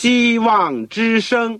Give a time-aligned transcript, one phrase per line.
[0.00, 1.58] 希望之声。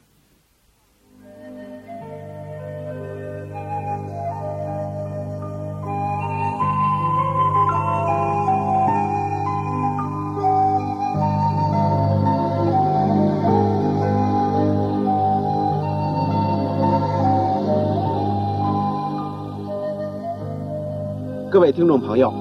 [21.50, 22.32] 各位听众朋友，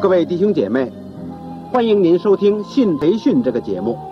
[0.00, 0.90] 各位弟兄姐妹，
[1.70, 4.11] 欢迎您收听信培训这个节目。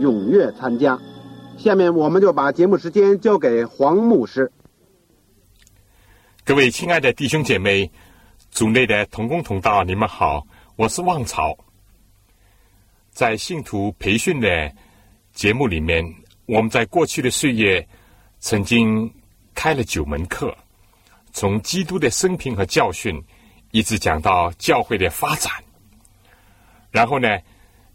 [0.00, 0.98] 踊跃参加。
[1.58, 4.50] 下面我们就把节目时间交给黄牧师。
[6.44, 7.90] 各位亲爱的弟兄姐妹、
[8.50, 11.56] 组内的同工同道，你们好，我是旺草。
[13.10, 14.72] 在信徒培训的
[15.32, 16.04] 节目里面，
[16.46, 17.86] 我们在过去的岁月
[18.38, 19.12] 曾经
[19.54, 20.56] 开了九门课，
[21.32, 23.22] 从基督的生平和教训。
[23.72, 25.52] 一直讲到教会的发展，
[26.90, 27.28] 然后呢，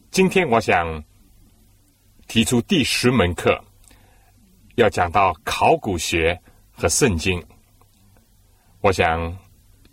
[0.10, 1.04] 今天我想
[2.28, 3.64] 提出第十门课，
[4.76, 6.40] 要讲到考古学
[6.72, 7.44] 和圣经。
[8.82, 9.36] 我想，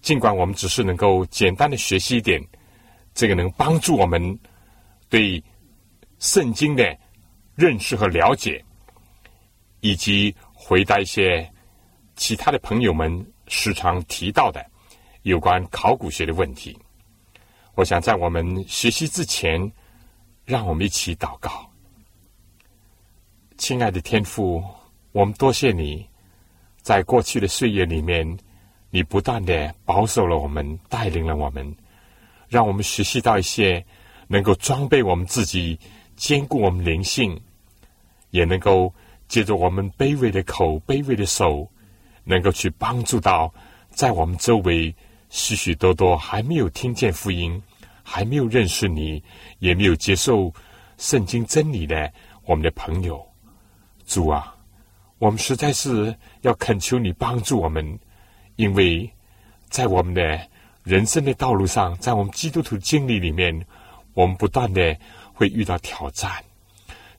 [0.01, 2.43] 尽管我们只是能够简单的学习一点，
[3.15, 4.39] 这个能帮助我们
[5.09, 5.43] 对
[6.19, 6.99] 圣经的
[7.55, 8.65] 认识和了解，
[9.81, 11.49] 以及回答一些
[12.17, 14.65] 其他的朋友们时常提到的。
[15.23, 16.77] 有关考古学的问题，
[17.77, 19.73] 我想在我们学习之前，
[20.45, 21.72] 让我们一起祷告。
[23.63, 24.61] 亲爱的天父，
[25.13, 26.05] 我们多谢你，
[26.81, 28.37] 在过去的岁月里面，
[28.91, 31.77] 你不断的保守了我们，带领了我们，
[32.49, 33.87] 让我们学习到一些
[34.27, 35.79] 能够装备我们自己、
[36.17, 37.41] 兼顾我们灵性，
[38.31, 38.93] 也能够
[39.29, 41.71] 借着我们卑微的口、卑微的手，
[42.25, 43.55] 能够去帮助到
[43.91, 44.93] 在我们周围。
[45.29, 47.63] 许许多多还没有听见福音，
[48.03, 49.23] 还没有认识你，
[49.61, 50.53] 也没有接受
[50.99, 52.13] 圣经真理的
[52.45, 53.25] 我们的朋友，
[54.13, 54.55] 主啊，
[55.19, 57.99] 我们实在是要恳求你帮助我们，
[58.57, 59.11] 因为
[59.71, 60.39] 在我们的
[60.83, 63.67] 人生的道路上，在我们基督徒经历里面，
[64.13, 64.95] 我们不断的
[65.33, 66.31] 会遇到挑战，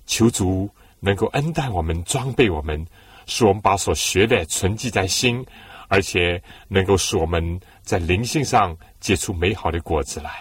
[0.06, 2.86] 求主能够恩待我们，装备我们，
[3.26, 5.44] 使我们把所学的存记在心。
[5.90, 10.32] 而且能够使我们在灵性上结出美好的果子来。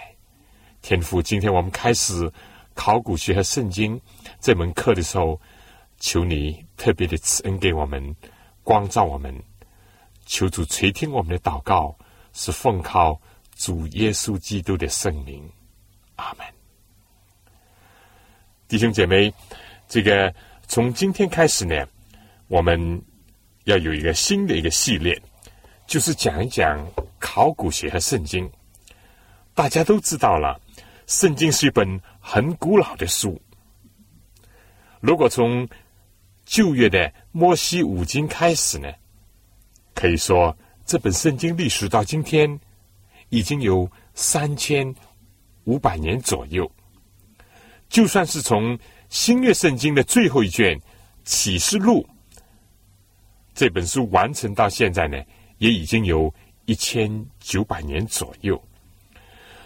[0.81, 2.33] 天父，今天我们开始
[2.73, 4.01] 考古学和圣经
[4.41, 5.39] 这门课的时候，
[6.03, 8.15] 求你特别的赐恩给我们，
[8.65, 9.33] 光照我们。
[10.27, 11.97] 求主垂听我们的祷告，
[12.33, 13.19] 是奉靠
[13.55, 15.49] 主耶稣基督的圣名。
[16.17, 16.45] 阿门。
[18.67, 19.33] 弟兄姐妹，
[19.89, 20.35] 这个
[20.67, 21.87] 从今天开始呢，
[22.49, 23.01] 我们
[23.65, 25.17] 要有一个新的一个系列。
[25.87, 26.85] 就是讲一讲
[27.21, 28.51] 考古学和圣经。
[29.55, 30.61] 大家都知道了，
[31.07, 33.41] 圣经是一本很古老的书。
[35.01, 35.69] 如果从
[36.53, 38.93] 旧约的摩西五经开始呢，
[39.95, 40.55] 可以说
[40.85, 42.61] 这本圣经历史到今天
[43.31, 44.95] 已经有三千
[45.65, 46.71] 五百年左右。
[47.89, 50.79] 就算是从新约圣经的最后一卷
[51.25, 52.07] 启示录
[53.55, 55.17] 这本书完成到现在呢？
[55.57, 56.31] 也已经有
[56.67, 58.63] 一千九百年左右。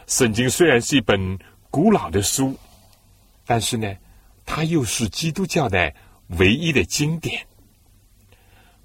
[0.07, 1.37] 圣经虽然是一本
[1.69, 2.57] 古老的书，
[3.45, 3.93] 但是呢，
[4.45, 5.93] 它又是基督教的
[6.29, 7.47] 唯一的经典。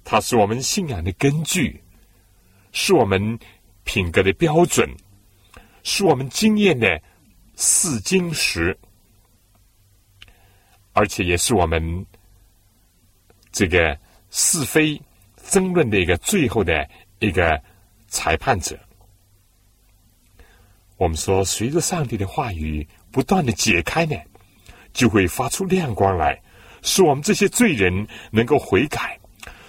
[0.04, 1.82] 它是我们信仰的根据，
[2.72, 3.38] 是我们
[3.84, 4.88] 品格的标准，
[5.82, 7.02] 是我们经验的
[7.56, 8.78] 试金石，
[10.92, 12.06] 而且也是我们
[13.50, 13.98] 这个
[14.30, 15.00] 是非
[15.48, 16.88] 争论的一个最后的。
[17.22, 17.62] 一个
[18.08, 18.76] 裁判者，
[20.96, 24.16] 我们说，随着上帝的话语不断的解开呢，
[24.92, 26.42] 就会发出亮光来，
[26.82, 29.18] 使我们这些罪人能够悔改，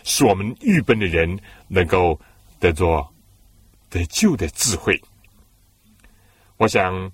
[0.04, 2.20] 使我们愚笨的人能够
[2.60, 3.08] 得着
[3.90, 5.00] 得救的智慧。
[6.58, 7.12] 我想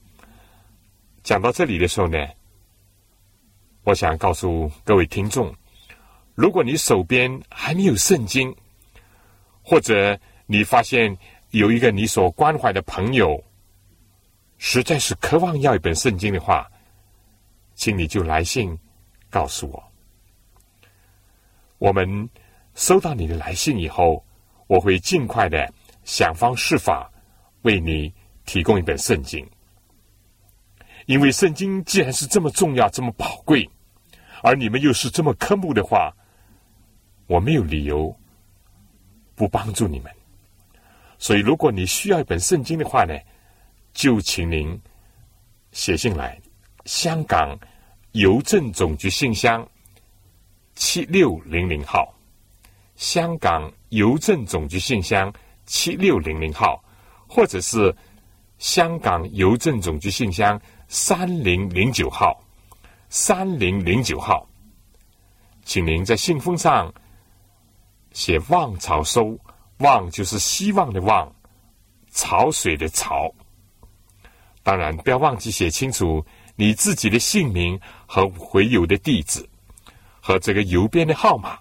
[1.23, 2.17] 讲到这里的时候呢，
[3.83, 5.53] 我想告诉各位听众，
[6.35, 8.55] 如果你手边还没有圣经，
[9.61, 11.15] 或者你发现
[11.51, 13.43] 有一个你所关怀的朋友，
[14.57, 16.69] 实在是渴望要一本圣经的话，
[17.75, 18.77] 请你就来信
[19.29, 19.88] 告诉我。
[21.79, 22.29] 我们
[22.75, 24.23] 收到你的来信以后，
[24.67, 25.67] 我会尽快的
[26.03, 27.11] 想方设法
[27.63, 28.13] 为你
[28.45, 29.45] 提供一本圣经。
[31.05, 33.67] 因为圣经既然是这么重要、这么宝贵，
[34.43, 36.13] 而你们又是这么科目的话，
[37.25, 38.15] 我没有理由
[39.33, 40.11] 不帮助你们。
[41.17, 43.17] 所以，如果你需要一本圣经的话呢，
[43.93, 44.79] 就请您
[45.71, 46.39] 写信来，
[46.85, 47.57] 香港
[48.11, 49.67] 邮政总局信箱
[50.79, 52.15] 七六零零号，
[52.95, 55.31] 香港邮政总局信箱
[55.65, 56.81] 七六零零号，
[57.27, 57.93] 或者是
[58.59, 60.59] 香港邮政总局信箱。
[60.87, 62.41] 三零零九号，
[63.09, 64.47] 三零零九号，
[65.65, 66.91] 请您在信封上
[68.13, 69.37] 写“望潮收
[69.79, 71.29] ”，“望”就是希望的“望”，
[72.09, 73.29] 潮水的“潮”。
[74.63, 76.25] 当然，不要忘记写清楚
[76.55, 77.77] 你自己的姓名
[78.07, 79.47] 和回邮的地址
[80.29, 81.57] 和这个邮编的号码，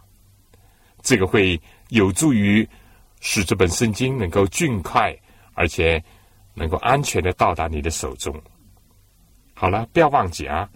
[1.01, 2.69] 这个会有助于
[3.19, 5.17] 使这本圣经能够尽快
[5.55, 6.05] 而且
[6.53, 8.39] 能够安全的到达你的手中。
[9.55, 10.69] 好了，不要忘记啊！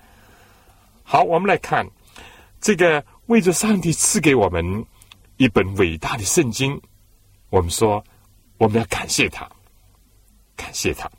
[1.03, 1.87] 好，我们来看
[2.63, 4.65] 这个为着上帝赐给我们
[5.37, 6.81] 一本伟大的圣经，
[7.51, 8.03] 我们说
[8.57, 9.47] 我们要感谢他，
[10.57, 11.11] 感谢他。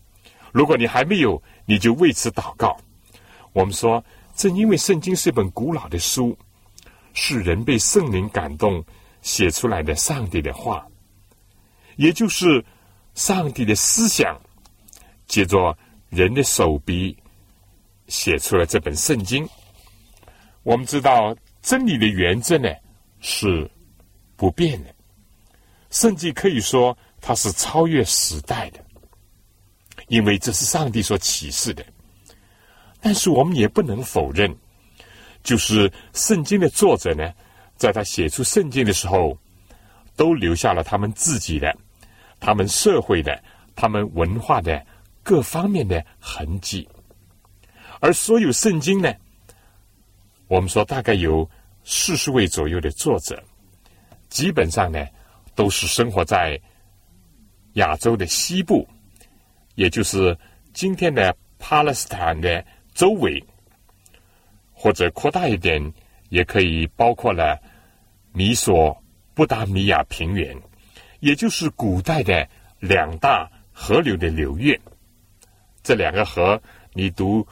[0.51, 2.75] 如果你还没有，你就为此祷告。
[3.51, 4.03] 我们说，
[4.33, 6.35] 正因为圣经是一本古老的书，
[7.13, 8.83] 是人被圣灵感动
[9.21, 10.85] 写出来的上帝的话，
[11.95, 12.63] 也就是
[13.15, 14.39] 上帝的思想，
[15.27, 15.77] 借着
[16.09, 17.17] 人的手笔。
[18.09, 19.47] 写出了这本圣经。
[20.63, 22.69] 我们知道真理的原则呢
[23.21, 23.67] 是
[24.35, 24.93] 不变的，
[25.89, 28.85] 甚至可以说它是超越时代的，
[30.09, 31.83] 因为这是上帝所启示的。
[32.99, 34.53] 但是我们也不能否认，
[35.43, 37.31] 就是圣经的作者呢，
[37.75, 39.37] 在他写出圣经的时候，
[40.15, 41.75] 都留下了他们自己的、
[42.39, 43.43] 他们社会的、
[43.75, 44.83] 他们文化的
[45.21, 46.87] 各方面的痕迹。
[47.99, 49.13] 而所有圣经呢，
[50.47, 51.49] 我们说大概有
[51.83, 53.41] 四十位左右的作者，
[54.29, 55.05] 基本上呢
[55.55, 56.59] 都是生活在
[57.73, 58.87] 亚洲的西部，
[59.75, 60.37] 也就是
[60.73, 62.63] 今天的巴勒斯坦的
[62.93, 63.43] 周围，
[64.83, 65.93] 或者扩大一点，
[66.27, 67.57] 也可以包括了
[68.33, 69.01] 米索
[69.33, 70.61] 布达米亚平原，
[71.21, 72.49] 也就是古代的
[72.81, 74.77] 两大河流的流域。
[75.83, 77.47] 这两个河，你读。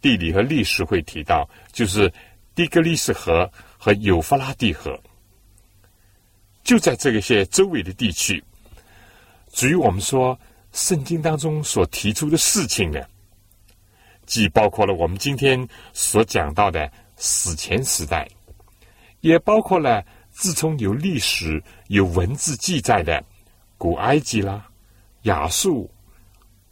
[0.00, 2.12] 地理和历史会提到，就是
[2.54, 5.00] 底格里斯河和幼发拉底河，
[6.62, 8.44] 就在这些周围的地区。
[9.50, 10.38] 至于我们说
[10.72, 13.00] 圣经当中所提出的事情呢，
[14.26, 18.28] 既包括了我们今天所讲到的史前时代，
[19.20, 23.24] 也包括了自从有历史、有文字记载的
[23.78, 24.68] 古埃及啦、
[25.22, 25.90] 亚述、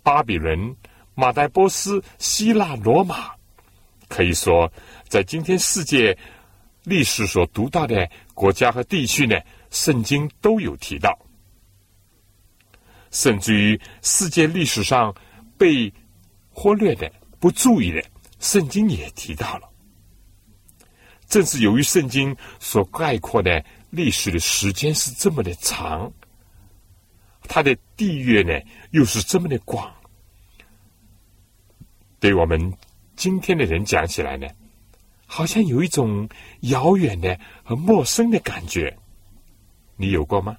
[0.02, 0.74] 巴比伦。
[1.14, 3.32] 马代波斯、希腊、罗马，
[4.08, 4.72] 可以说，
[5.08, 6.16] 在今天世界
[6.84, 9.38] 历史所读到的国家和地区呢，
[9.70, 11.18] 圣经都有提到，
[13.10, 15.14] 甚至于世界历史上
[15.58, 15.92] 被
[16.50, 18.00] 忽略的、不注意的，
[18.38, 19.68] 圣经也提到了。
[21.26, 26.12] 正是由于圣经所概括的历史的时间是这么的长，
[27.48, 28.52] 它的地域呢
[28.92, 29.92] 又是这么的广。
[32.20, 32.72] 对我们
[33.16, 34.46] 今天的人讲起来呢，
[35.26, 36.28] 好像有一种
[36.60, 38.96] 遥远的和陌生的感觉。
[39.96, 40.56] 你有过吗？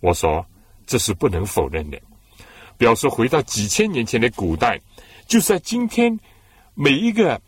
[0.00, 0.44] 我说
[0.84, 2.00] 这是不能否认的。
[2.76, 4.80] 表示，回到几千年前的古代，
[5.28, 6.18] 就在今天
[6.74, 7.40] 每一个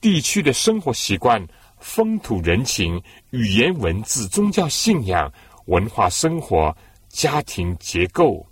[0.00, 1.42] 地区的生活习惯、
[1.78, 5.32] 风土人情、语言文字、宗教信仰、
[5.64, 6.76] 文化生活、
[7.08, 8.46] 家庭结构，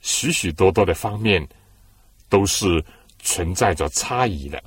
[0.00, 1.46] 许许多多的方面。
[2.28, 2.84] 都是
[3.20, 4.60] 存在着差异的，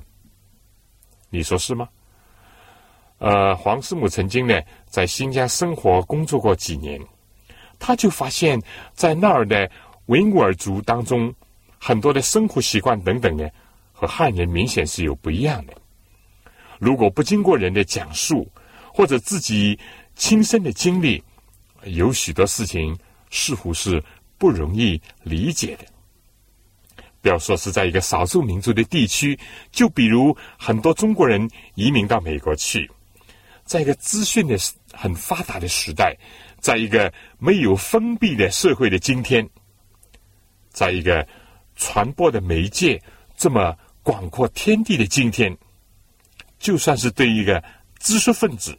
[1.28, 1.86] 你说是吗？
[3.18, 6.98] 呃，黄师母曾经呢在新疆生活工作过几年，
[7.78, 8.58] 他就发现，
[8.94, 9.70] 在那儿的
[10.06, 11.30] 维吾尔族当中，
[11.82, 13.48] 很多的生活习惯等等呢，
[13.90, 15.72] 和汉人明显是有不一样的。
[16.78, 18.46] 如果不经过人的讲述，
[18.92, 19.78] 或者自己
[20.14, 21.22] 亲身的经历，
[21.84, 22.96] 有许多事情
[23.30, 24.02] 似乎是
[24.36, 25.86] 不容易理解的。
[27.22, 29.38] 不要说是在一个少数民族的地区，
[29.70, 32.90] 就比如很多中国人移民到美国去，
[33.64, 34.56] 在一个资讯的
[34.92, 36.16] 很发达的时代，
[36.60, 39.48] 在一个没有封闭的社会的今天，
[40.70, 41.26] 在一个
[41.80, 43.02] 传播的媒介
[43.38, 45.56] 这么广阔天地的今天，
[46.58, 47.64] 就算是对一个
[47.98, 48.78] 知识分子，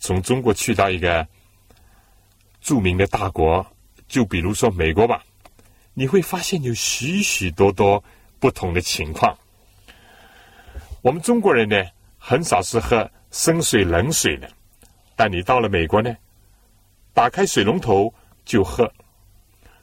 [0.00, 1.26] 从中国去到一个
[2.60, 3.64] 著名的大国，
[4.08, 5.24] 就比如说美国吧，
[5.94, 8.02] 你会发现有许许多多
[8.40, 9.38] 不同的情况。
[11.00, 11.76] 我们中国人呢，
[12.18, 14.50] 很少是喝生水冷水的，
[15.14, 16.16] 但你到了美国呢，
[17.14, 18.12] 打开水龙头
[18.44, 18.92] 就喝。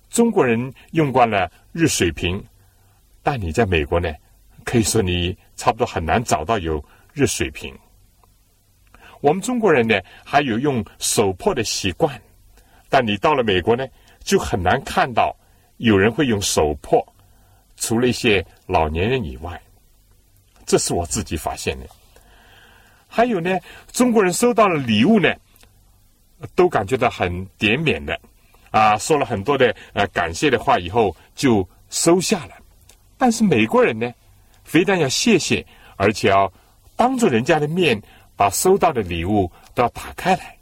[0.09, 2.43] 中国人用惯了热水瓶，
[3.21, 4.13] 但你在美国呢，
[4.63, 6.83] 可以说你差不多很难找到有
[7.13, 7.77] 热水瓶。
[9.19, 12.19] 我们中国人呢，还有用手破的习惯，
[12.87, 13.85] 但你到了美国呢，
[14.23, 15.35] 就很难看到
[15.77, 17.05] 有人会用手破，
[17.75, 19.61] 除了一些老年人以外，
[20.65, 21.85] 这是我自己发现的。
[23.07, 23.57] 还有呢，
[23.91, 25.33] 中国人收到了礼物呢，
[26.55, 28.19] 都感觉到很点免的。
[28.71, 32.51] 啊，说了很多的呃感谢的话以后就收下了，
[33.17, 34.13] 但是美国人呢，
[34.63, 36.51] 非但要谢谢，而且要
[36.95, 38.01] 当着人家的面
[38.35, 40.57] 把收到的礼物都要打开来。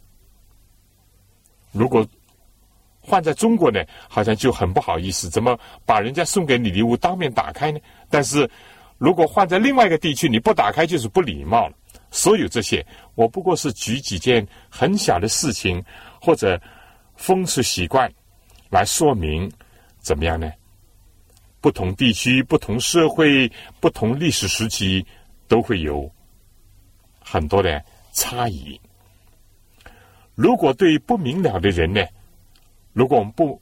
[1.71, 2.07] 如果
[3.01, 7.79] 换在中国呢，好像就很不好意思，怎么把人家送给你礼物当面打开呢？
[8.09, 8.47] 但是
[9.00, 11.75] 如果换在另外一个地区，你不打开就是不礼貌了。
[12.12, 12.85] 所有这些，
[13.15, 15.83] 我不过是举几件很小的事情，
[16.21, 16.62] 或者。
[17.15, 18.12] 风俗习惯
[18.69, 19.51] 来说明
[20.00, 20.51] 怎么样呢？
[21.62, 25.03] 不同地区、不同社会、不同历史时期
[25.48, 26.12] 都会有
[27.19, 28.79] 很多的差异。
[30.36, 32.05] 如果对不明了的人呢，
[32.93, 33.60] 如果我们不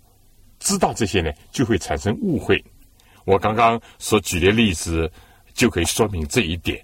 [0.59, 2.61] 知道这些呢，就会产生误会。
[3.23, 5.09] 我刚刚所举的例子
[5.53, 6.83] 就可以说明这一点。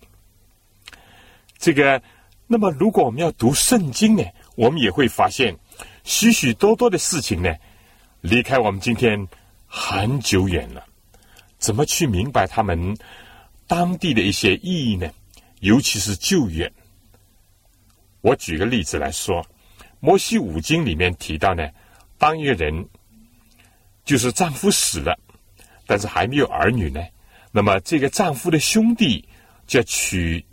[1.57, 2.01] 这个，
[2.47, 4.23] 那么如果我们要读圣经呢，
[4.55, 5.53] 我们也会发现。
[6.03, 7.55] 许许多多的事情呢，
[8.21, 9.27] 离开我们今天
[9.65, 10.85] 很久远了。
[11.57, 12.97] 怎么去明白他们
[13.67, 15.11] 当地的一些意义呢？
[15.59, 16.71] 尤其是旧约。
[18.21, 19.43] 我举个例子来说，
[19.99, 21.69] 《摩西五经》里面提到呢，
[22.17, 22.87] 当一个人
[24.05, 25.19] 就是丈夫死了，
[25.85, 27.01] 但是还没有儿女呢，
[27.51, 29.27] 那么这个丈夫的兄弟
[29.67, 30.45] 就要娶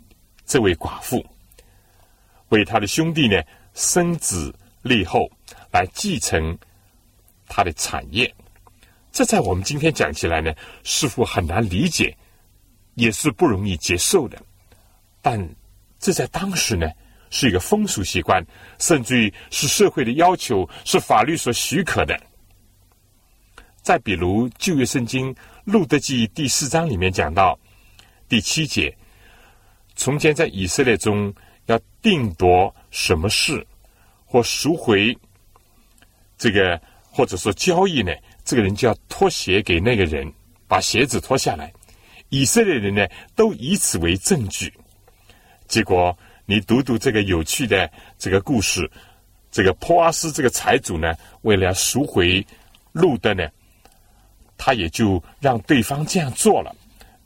[0.45, 1.25] 这位寡妇，
[2.49, 3.41] 为他的兄弟呢
[3.73, 4.53] 生子
[4.87, 5.29] 立后。
[5.69, 6.57] 来继承
[7.45, 8.33] 他的产业，
[9.11, 10.51] 这在我们今天讲起来呢，
[10.83, 12.17] 似乎很难理解，
[12.95, 14.41] 也是不容易接受的。
[15.21, 15.37] 但
[15.99, 16.89] 这在当时呢，
[17.29, 18.43] 是一个风俗习惯，
[18.79, 22.19] 甚至于是社会的要求，是法律所许可的。
[23.83, 27.59] 再比如旧约圣经路德记第四章里面讲到
[28.27, 28.97] 第七节，
[29.95, 31.31] 从前在以色列中
[31.67, 33.67] 要定夺什么事
[34.27, 35.17] 或赎回。
[36.37, 36.79] 这个
[37.09, 38.11] 或者说交易呢，
[38.45, 40.31] 这个人就要脱鞋给那个人，
[40.67, 41.73] 把鞋子脱下来。
[42.29, 44.71] 以色列人呢，都以此为证据。
[45.67, 46.15] 结果
[46.45, 48.89] 你读读这个有趣的这个故事，
[49.49, 52.45] 这个波阿斯这个财主呢，为了赎回
[52.91, 53.49] 路德呢，
[54.57, 56.75] 他也就让对方这样做了。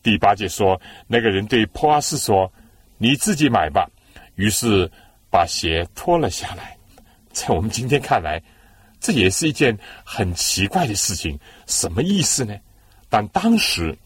[0.01, 2.51] 第八节说，那个人对波阿斯说
[2.98, 3.89] ：“你自己买吧。”
[4.36, 4.89] 于是
[5.29, 6.77] 把鞋脱了下来。
[7.33, 8.41] 在我们今天看来。
[9.00, 11.35] 这也是一件很奇怪的事情，
[11.65, 12.55] 什么意思呢？
[13.09, 13.97] 但当时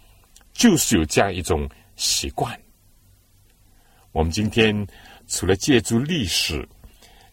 [0.53, 2.58] 就是有这样一种习惯。
[4.13, 4.88] 我们今天
[5.27, 6.65] 除了借助历史，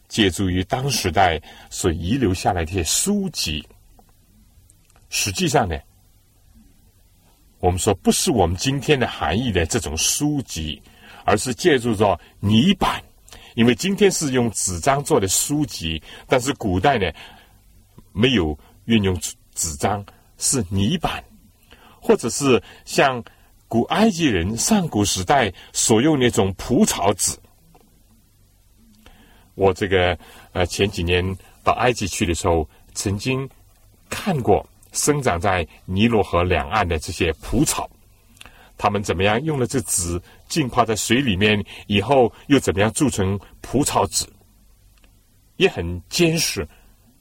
[0.08, 3.64] 借助于当时代所遗留下来的一些书籍，
[5.08, 5.78] 实际上呢，
[7.60, 10.82] 我们说不是我们今天的含义的这种书籍，
[11.24, 13.00] 而是借助着泥板，
[13.54, 17.10] 因为今天是用纸张做的书籍，但是古代呢。
[18.14, 19.18] 没有运用
[19.54, 20.04] 纸张，
[20.36, 21.24] 是泥板，
[21.98, 23.24] 或者是像
[23.68, 27.34] 古埃及人上古时代所用那种蒲草纸。
[29.54, 30.14] 我这个
[30.52, 31.24] 呃前几年
[31.64, 33.48] 到埃及去的时候，曾经
[34.10, 37.88] 看过生长在尼罗河两岸的这些蒲草，
[38.76, 40.20] 他们怎么样用了这纸
[40.52, 44.26] 浸泡在水里面以后，又怎么样铸成蒲草纸，
[45.56, 46.68] 也很坚实。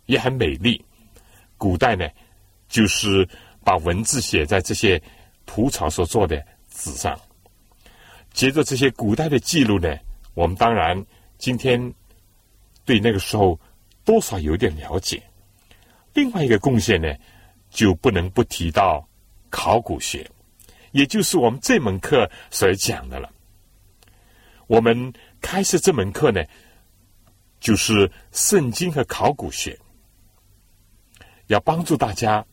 [0.07, 0.83] 也很美丽。
[1.57, 2.05] 古代呢，
[2.67, 3.25] 就是
[3.63, 5.01] 把文字写在这些
[5.45, 7.17] 蒲草所做的纸上。
[8.33, 9.95] 接着这些古代的记录呢，
[10.33, 11.01] 我们当然
[11.37, 11.79] 今天
[12.83, 13.57] 对那个时候
[14.03, 15.21] 多少有点了解。
[16.13, 17.07] 另外一个贡献呢，
[17.69, 19.07] 就不能不提到
[19.49, 20.29] 考古学，
[20.91, 23.31] 也就是我们这门课所讲的了。
[24.67, 26.41] 我们开设这门课呢，
[27.59, 29.77] 就是圣经和考古学。
[31.47, 32.45] 要帮助大家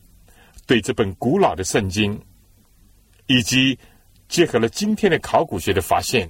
[0.67, 2.21] 对这本古老的圣经，
[3.27, 3.79] 以及
[4.27, 6.29] 结合了今天的考古学的发现，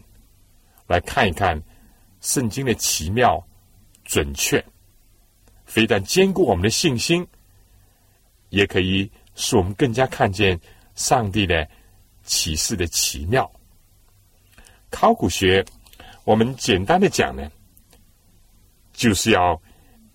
[0.85, 1.59] 来看一看
[2.21, 3.43] 圣经的奇妙、
[4.03, 4.63] 准确，
[5.65, 7.25] 非但兼顾我们的信心，
[8.49, 10.59] 也可以使我们更加看见
[10.93, 11.67] 上帝的
[12.29, 13.51] 启示的奇妙。
[14.91, 15.65] 考古学，
[16.23, 17.49] 我们简单的讲呢，
[18.93, 19.59] 就是要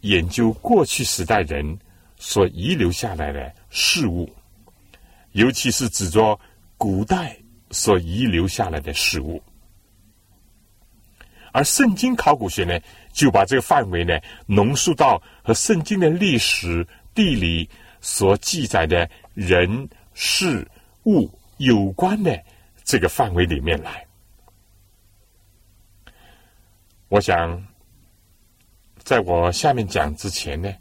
[0.02, 1.76] 研究过去时代人
[2.16, 4.32] 所遗留下来的事物，
[5.32, 6.38] 尤其是指着
[6.78, 7.36] 古代
[7.70, 9.42] 所遗留下来的事物。
[11.52, 12.78] 而圣经考古学呢，
[13.12, 14.16] 就把这个范围呢
[14.46, 17.68] 浓缩到和圣经的历史、地理
[18.00, 20.66] 所记载的人事
[21.06, 22.42] 物有关的
[22.82, 24.06] 这个范围里面来。
[27.08, 27.64] 我想，
[28.98, 30.74] 在我下面讲之前呢，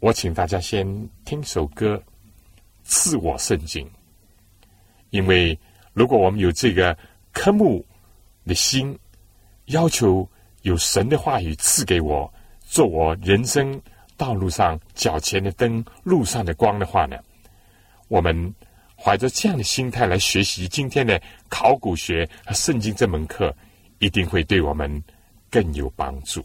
[0.00, 0.86] 我请大家先
[1.24, 1.96] 听首歌
[2.84, 3.86] 《赐我圣经》，
[5.10, 5.58] 因为
[5.94, 6.96] 如果我们有这个
[7.32, 7.84] 科目
[8.46, 8.98] 的心，
[9.66, 10.28] 要求
[10.62, 13.80] 有神的话语赐给我，做我人生
[14.16, 17.16] 道路上脚前的灯，路上的光的话呢，
[18.08, 18.54] 我们
[19.00, 23.54] 怀着这样的心态来学习今天的考古学和圣经这门课。
[23.98, 25.02] 一定会对我们
[25.50, 26.44] 更有帮助。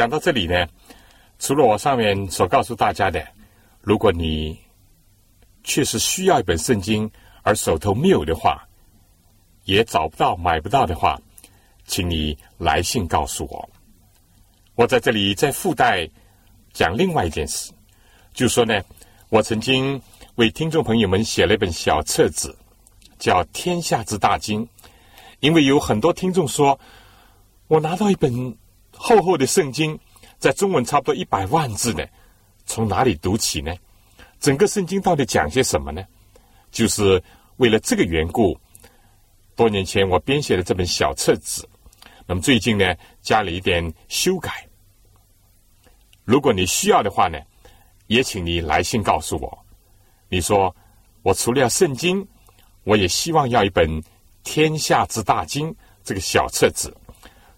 [0.00, 0.66] 讲到这里呢，
[1.38, 3.22] 除了我上面所告诉大家的，
[3.82, 4.58] 如果你
[5.62, 7.10] 确实需要一本圣经
[7.42, 8.66] 而手头没有的话，
[9.64, 11.20] 也找不到、买不到的话，
[11.84, 13.68] 请你来信告诉我。
[14.74, 16.08] 我在这里再附带
[16.72, 17.70] 讲另外一件事，
[18.32, 18.82] 就说呢，
[19.28, 20.00] 我曾经
[20.36, 22.56] 为听众朋友们写了一本小册子，
[23.18, 24.64] 叫《天下之大经》，
[25.40, 26.80] 因为有很多听众说，
[27.66, 28.56] 我拿到一本。
[29.02, 29.98] 厚厚的圣经，
[30.38, 32.04] 在中文差不多一百万字呢，
[32.66, 33.74] 从哪里读起呢？
[34.38, 36.04] 整个圣经到底讲些什么呢？
[36.70, 37.20] 就是
[37.56, 38.54] 为了这个缘故，
[39.56, 41.66] 多年前我编写的这本小册子，
[42.26, 44.68] 那么最近呢，加了一点修改。
[46.24, 47.38] 如果你需要的话呢，
[48.06, 49.64] 也请你来信告诉我。
[50.28, 50.76] 你说，
[51.22, 52.24] 我除了要圣经，
[52.84, 53.88] 我也希望要一本
[54.44, 55.72] 《天下之大经》
[56.04, 56.94] 这个小册子，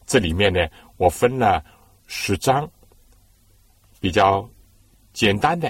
[0.06, 0.64] 这里面呢。
[1.02, 1.64] 我分了
[2.06, 2.70] 十章，
[3.98, 4.48] 比较
[5.12, 5.68] 简单的、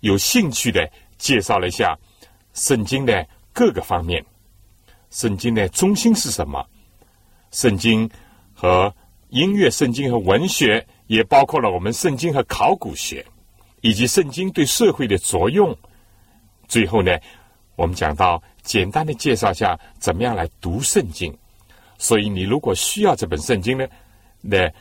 [0.00, 1.94] 有兴趣的介绍了一下
[2.54, 4.24] 圣经的各个方面。
[5.10, 6.66] 圣经的中心是什么？
[7.50, 8.08] 圣经
[8.54, 8.90] 和
[9.28, 13.22] 音乐、圣经和文学，也包括了我们圣经和考古学。
[13.82, 15.76] 以及圣经对社会的作用。
[16.68, 17.18] 最后呢，
[17.76, 21.36] 我们讲到简单的介绍下怎么样来读圣经。
[21.98, 23.86] 所以，你如果需要这本圣经呢，
[24.48, 24.72] 的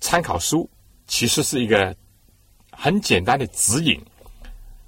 [0.00, 0.68] 参考书
[1.06, 1.94] 其实是一个
[2.70, 4.00] 很简单的指引，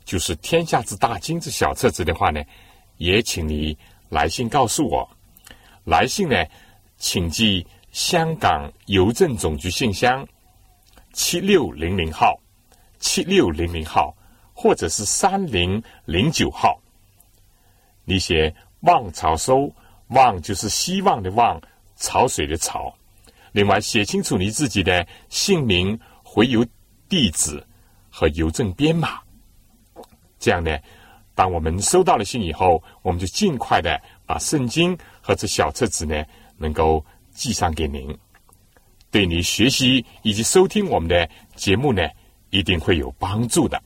[0.05, 2.43] 就是《天下之大经》之小册子的话呢，
[2.97, 3.77] 也请你
[4.09, 5.09] 来信告诉我。
[5.85, 6.45] 来信呢，
[6.97, 10.27] 请寄香港邮政总局信箱
[11.13, 12.41] 七六零零号，
[12.99, 14.17] 七六零零号，
[14.55, 16.81] 或者是三零零九号。
[18.05, 19.71] 你写“望潮收”。
[20.09, 21.59] 望就是希望的望，
[21.97, 22.95] 潮水的潮。
[23.55, 26.67] 另外，写清楚你自己的姓名、回邮
[27.09, 27.65] 地址
[28.11, 29.21] 和邮政编码。
[30.41, 30.77] 这样呢，
[31.37, 36.25] 当我们收到了信以后，我们就尽快的把圣经和这小册子呢，
[36.57, 38.19] 能够寄上给您，
[39.13, 42.03] 对你学习以及收听我们的节目呢，
[42.51, 43.81] 一定会有帮助的。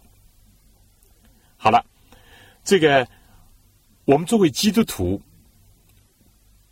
[1.58, 1.84] 好了，
[2.64, 3.06] 这个
[4.06, 5.20] 我们作为基督徒。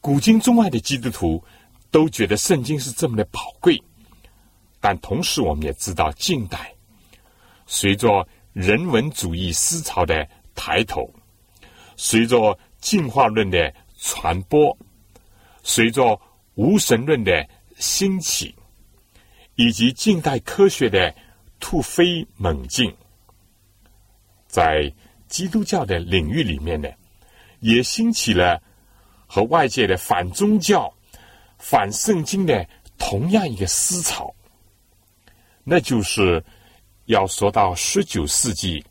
[0.01, 1.43] 古今中外的基督徒
[1.97, 3.83] 都觉得圣经是这么的宝贵，
[4.83, 6.71] 但同时我们也知道，近代
[7.67, 11.11] 随着人文主义思潮的抬头，
[11.97, 14.77] 随着进化论的传播，
[15.63, 16.21] 随着
[16.57, 18.55] 无神论的兴起，
[19.55, 21.15] 以及近代科学的
[21.61, 22.95] 突飞猛进，
[24.47, 24.93] 在
[25.29, 26.91] 基督教的领域里面呢，
[27.61, 28.63] 也兴起了。
[29.29, 30.95] 和外界的反宗教、
[31.59, 32.67] 反圣经的
[32.99, 34.35] 同样一个思潮，
[35.65, 36.45] 那就是
[37.07, 38.85] 要说到十九世纪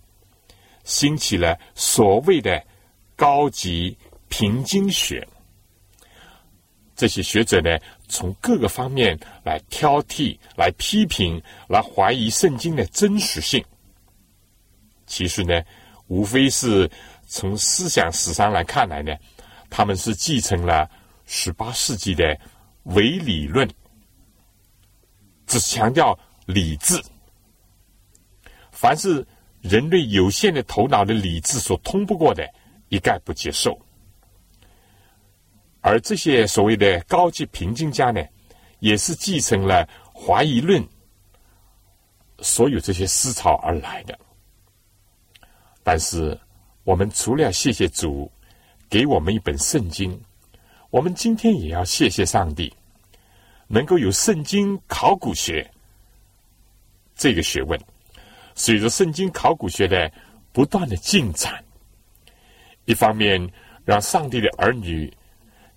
[0.84, 2.63] 兴起了所谓的
[3.15, 3.97] 高级
[4.30, 5.28] 平经学。
[6.95, 13.63] 这些学者呢，从各个方面来挑剔、来批评、来怀疑圣经的真实性。
[15.06, 15.62] 其实呢，
[16.08, 16.89] 无非是
[17.28, 19.13] 从思想史上来看来呢。
[19.69, 20.89] 他们是继承了
[21.25, 22.39] 十八世纪的
[22.86, 23.69] 唯理论，
[25.45, 27.00] 只强调理智。
[28.71, 29.26] 凡是
[29.62, 32.48] 人类有限的头脑的理智所通不过的，
[32.89, 33.80] 一概不接受。
[35.82, 38.24] 而这些所谓的高级评定家呢，
[38.80, 40.84] 也是继承了怀疑论
[42.39, 44.17] 所有这些思潮而来的。
[45.84, 46.39] 但是，
[46.84, 48.32] 我们除了要谢谢主。
[48.88, 50.24] 给我们一本圣经，
[50.95, 52.73] 我们今天也要谢谢上帝，
[53.67, 55.69] 能够有圣经考古学
[57.17, 57.77] 这个学问。
[58.53, 60.10] 随着圣经考古学的
[60.53, 61.62] 不断的进展，
[62.86, 63.45] 一方面
[63.84, 65.13] 让上帝的儿女、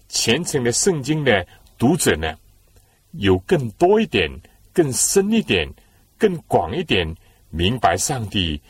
[0.09, 1.45] 虔诚的圣经的
[1.77, 2.39] 读者呢，
[3.11, 4.31] 有更多一点、
[4.73, 5.69] 更深一点、
[6.17, 7.13] 更广一点
[7.51, 8.63] 明白上帝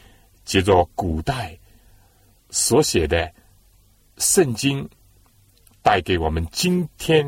[0.46, 1.54] 借着古代
[2.48, 3.30] 所写的。
[4.16, 4.88] 圣经
[5.88, 7.26] 带给我们今天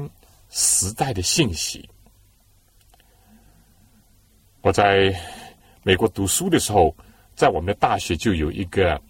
[0.51, 1.89] 时代的信息。
[4.61, 5.19] 我在
[5.83, 6.95] 美国读书的时候，
[7.35, 9.01] 在我们的大学就有一个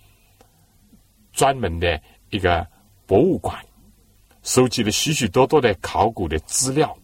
[1.33, 2.65] 专门的一个
[3.07, 3.61] 博物馆，
[4.45, 6.97] 收集了许许多多的考古的资料，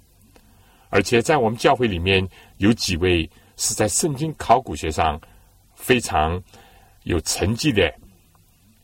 [0.89, 2.25] 而且在我们教会里面
[2.59, 5.21] 有几位是在圣经考古学上
[5.75, 6.41] 非常
[7.03, 7.93] 有成绩的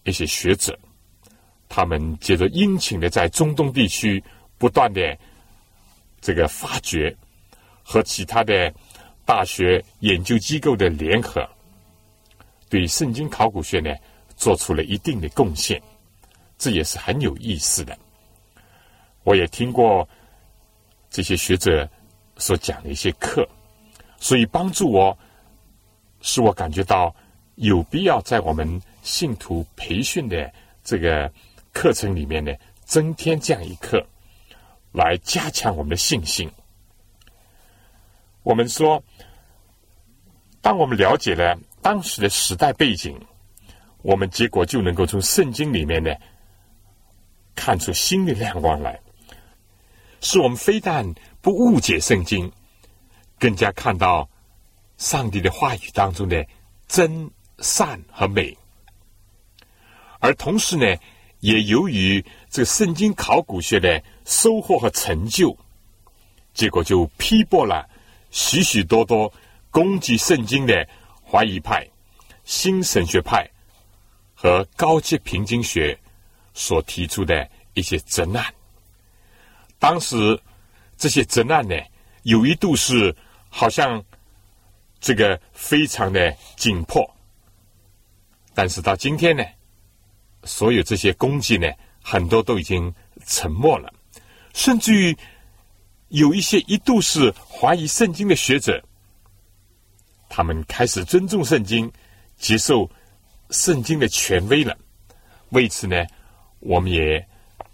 [0.02, 0.76] 一些学者。
[1.74, 4.22] 他们接着殷勤的在中东地区
[4.58, 5.00] 不断的
[6.20, 7.16] 这个发掘，
[7.82, 8.70] 和其他的
[9.24, 11.48] 大学研究机构的联合，
[12.68, 13.90] 对圣经考古学呢
[14.36, 15.80] 做出了一定的贡献，
[16.58, 17.96] 这也是很有意思的。
[19.22, 20.06] 我也听过
[21.08, 21.88] 这些学者
[22.36, 23.48] 所讲的一些课，
[24.18, 25.16] 所以帮助我，
[26.20, 27.16] 使我感觉到
[27.54, 30.52] 有必要在我们信徒培训的
[30.84, 31.32] 这个。
[31.72, 32.52] 课程里面呢，
[32.84, 34.06] 增添这样一课，
[34.92, 36.50] 来加强我们的信心。
[38.42, 39.02] 我们说，
[40.60, 43.18] 当我们了解了当时的时代背景，
[44.02, 46.14] 我们结果就能够从圣经里面呢，
[47.54, 49.00] 看出新的亮光来，
[50.20, 52.52] 使我们非但不误解圣经，
[53.38, 54.28] 更加看到
[54.98, 56.46] 上帝的话语当中的
[56.86, 57.30] 真
[57.60, 58.56] 善和美，
[60.20, 60.84] 而同时呢。
[61.42, 65.56] 也由于这个圣经考古学的收获和成就，
[66.54, 67.84] 结果就批驳了
[68.30, 69.32] 许许多多
[69.68, 70.88] 攻击圣经的
[71.28, 71.84] 怀疑派、
[72.44, 73.50] 新神学派
[74.34, 75.98] 和高级平经学
[76.54, 78.44] 所提出的一些责难。
[79.80, 80.40] 当时
[80.96, 81.74] 这些责难呢，
[82.22, 83.14] 有一度是
[83.48, 84.00] 好像
[85.00, 87.04] 这个非常的紧迫。
[88.54, 89.42] 但是到今天呢，
[90.44, 91.70] 所有这些攻击呢，
[92.02, 92.92] 很多都已经
[93.26, 93.92] 沉默了，
[94.54, 95.16] 甚至于
[96.08, 98.82] 有一些一度是怀疑圣经的学者，
[100.28, 101.90] 他们开始尊重圣经，
[102.36, 102.90] 接受
[103.50, 104.76] 圣经的权威了。
[105.50, 106.04] 为此呢，
[106.60, 107.24] 我们也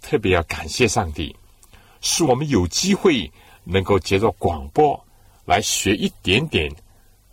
[0.01, 1.35] 特别要感谢上帝，
[2.01, 3.31] 使我们有机会
[3.63, 4.99] 能够接着广播
[5.45, 6.71] 来学一点点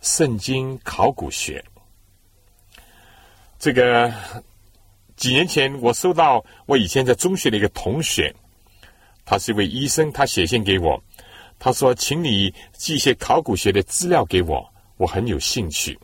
[0.01, 1.63] 圣经考古学。
[3.59, 4.13] 这个
[5.17, 8.33] 几年前，我收到我以前在中学的一个同学，
[9.25, 11.03] 他是一位医生，他写信给我，
[11.57, 14.63] 他说：“请你寄一些考古学的资料给我，
[14.97, 15.99] 我很有兴趣。”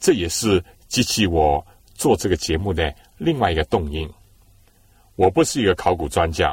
[0.00, 4.10] 这也是激起我做这个节目的另外一个动因。
[5.14, 6.52] 我不是一个考古专家，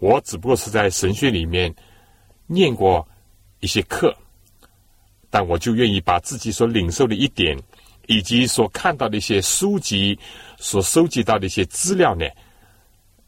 [0.00, 1.72] 我只不过是在神学里面
[2.48, 3.06] 念过
[3.60, 4.12] 一些课，
[5.30, 7.56] 但我就愿意把自己所领受的一点。
[8.08, 10.18] 以及所看到的一些书籍，
[10.56, 12.24] 所收集到的一些资料呢，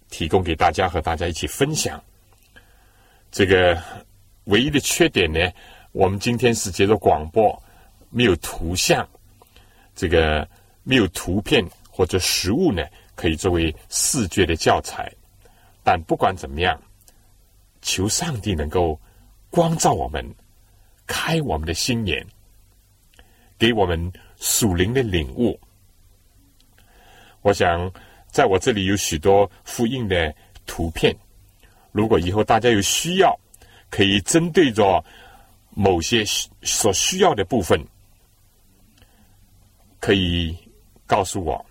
[0.08, 2.02] 提供给大家和大家一起分享。
[3.30, 3.80] 这个
[4.44, 5.38] 唯一的缺点呢，
[5.92, 7.62] 我们今天是接着广播，
[8.08, 9.06] 没有图像，
[9.94, 10.48] 这个
[10.82, 12.82] 没有图片或者实物呢，
[13.14, 15.12] 可以作为视觉的教材。
[15.84, 16.80] 但不管怎么样，
[17.82, 18.98] 求上帝能够
[19.50, 20.26] 光照我们，
[21.06, 22.26] 开我们的心眼，
[23.58, 24.10] 给我们。
[24.40, 25.60] 属灵的领悟，
[27.42, 27.92] 我想
[28.26, 31.14] 在我这里有许多复印的图片。
[31.92, 33.38] 如果以后大家有需要，
[33.90, 35.04] 可以针对着
[35.68, 36.24] 某些
[36.62, 37.78] 所需要的部分，
[40.00, 40.56] 可以
[41.06, 41.66] 告诉我，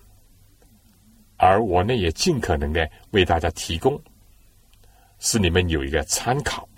[1.37, 3.99] 而我呢也尽可能的为大家提供，
[5.17, 6.69] 使你们有一个参考。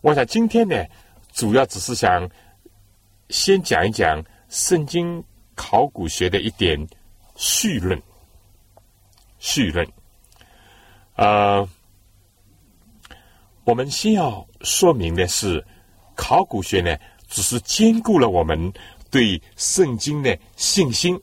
[0.00, 0.82] 我想今天呢，
[1.34, 2.26] 主要只是想
[3.28, 4.24] 先讲一讲。
[4.54, 5.20] 圣经
[5.56, 6.86] 考古学的一点
[7.34, 8.00] 序论，
[9.40, 9.84] 序论。
[11.16, 11.68] 呃，
[13.64, 15.66] 我们先要说明的是，
[16.14, 16.96] 考古学呢，
[17.28, 18.72] 只是兼顾了我们
[19.10, 21.20] 对圣经的信心，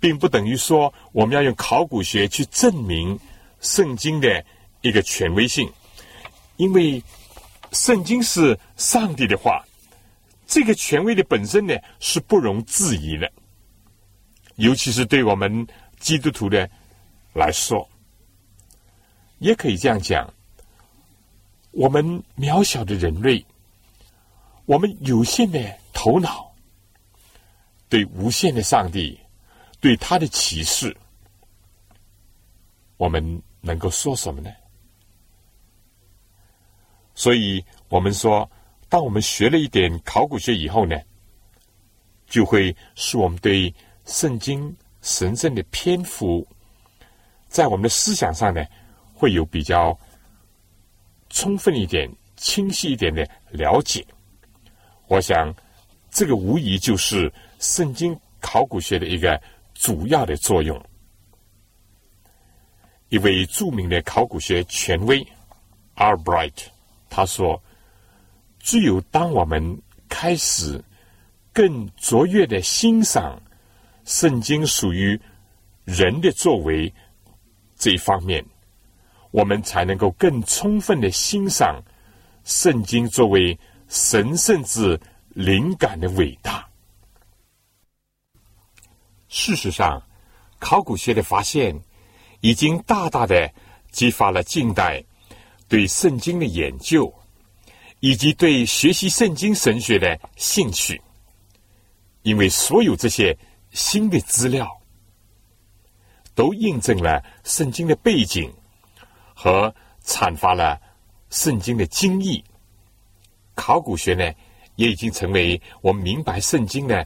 [0.00, 3.20] 并不等于说我们要用考古学去证明
[3.60, 4.42] 圣经的
[4.80, 5.70] 一个权威性，
[6.56, 7.02] 因为
[7.72, 9.62] 圣经是上帝的话。
[10.46, 13.30] 这个权威的本身呢是不容置疑的，
[14.54, 15.66] 尤其是对我们
[15.98, 16.70] 基督徒的
[17.34, 17.86] 来说，
[19.38, 20.32] 也可以这样讲：
[21.72, 23.44] 我们渺小的人类，
[24.66, 25.60] 我们有限的
[25.92, 26.54] 头脑，
[27.88, 29.18] 对无限的上帝，
[29.80, 30.96] 对他的启示，
[32.96, 34.50] 我们能够说什么呢？
[37.16, 38.48] 所以我们说。
[38.96, 40.98] 当我们学了一点考古学以后呢，
[42.26, 43.70] 就会使我们对
[44.06, 46.48] 圣经神圣的篇幅，
[47.46, 48.64] 在我们的思想上呢，
[49.12, 49.94] 会有比较
[51.28, 54.02] 充分一点、清晰一点的了解。
[55.08, 55.54] 我想，
[56.10, 59.38] 这个无疑就是圣经考古学的一个
[59.74, 60.82] 主要的作用。
[63.10, 65.22] 一位著名的考古学权威
[65.96, 66.68] Albright
[67.10, 67.62] 他说。
[68.66, 70.82] 只有当我们开始
[71.52, 73.40] 更卓越的欣赏
[74.04, 75.20] 圣经属于
[75.84, 76.92] 人的作为
[77.76, 78.44] 这一方面，
[79.30, 81.80] 我们才能够更充分的欣赏
[82.42, 86.68] 圣经作为神圣之灵感的伟大。
[89.28, 90.02] 事实上，
[90.58, 91.80] 考古学的发现
[92.40, 93.48] 已经大大的
[93.92, 95.04] 激发了近代
[95.68, 97.14] 对圣经的研究。
[98.06, 101.02] 以及对学习圣经神学的兴趣，
[102.22, 103.36] 因为所有这些
[103.72, 104.80] 新的资料，
[106.32, 108.48] 都印证了圣经的背景
[109.34, 110.80] 和阐发了
[111.30, 112.44] 圣经的经义。
[113.56, 114.32] 考古学呢，
[114.76, 117.04] 也已经成为我们明白圣经呢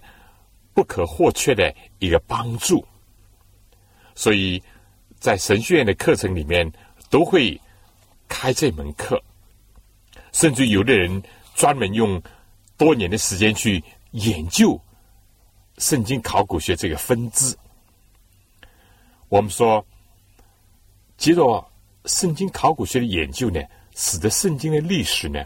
[0.74, 2.86] 不可或缺的一个帮助。
[4.14, 4.62] 所以
[5.18, 6.70] 在神学院的课程里面，
[7.08, 7.58] 都会
[8.28, 9.18] 开这门课。
[10.33, 11.23] 甚至有的人
[11.55, 12.21] 专门用
[12.77, 14.81] 多年的时间去研究
[15.79, 17.57] 圣经考古学这个分支。
[19.29, 19.85] 我们说，
[21.16, 21.64] 接着
[22.07, 23.61] 圣经考古学的研究呢，
[23.95, 25.45] 使得圣经的历史呢，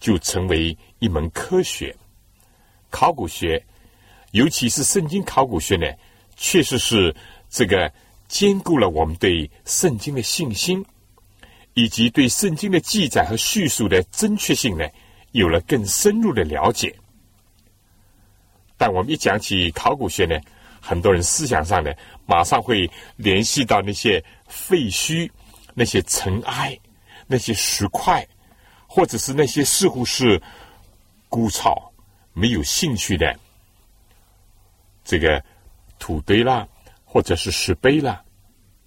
[0.00, 1.94] 就成为一门科学。
[2.90, 3.64] 考古学，
[4.32, 5.86] 尤其是圣经考古学呢，
[6.36, 7.14] 确实是
[7.48, 7.92] 这个
[8.28, 10.84] 兼顾了我们对圣经的信心。
[11.74, 14.84] 以及对圣经的记载和叙述的正确性呢，
[15.32, 16.94] 有了更深入的了解。
[18.76, 20.38] 但我们一讲起考古学呢，
[20.80, 21.92] 很多人思想上呢，
[22.26, 25.30] 马上会联系到那些废墟、
[25.72, 26.78] 那些尘埃、
[27.26, 28.26] 那些石块，
[28.86, 30.40] 或者是那些似乎是
[31.28, 31.92] 枯草、
[32.32, 33.38] 没有兴趣的
[35.04, 35.42] 这个
[35.98, 36.68] 土堆啦，
[37.04, 38.22] 或者是石碑啦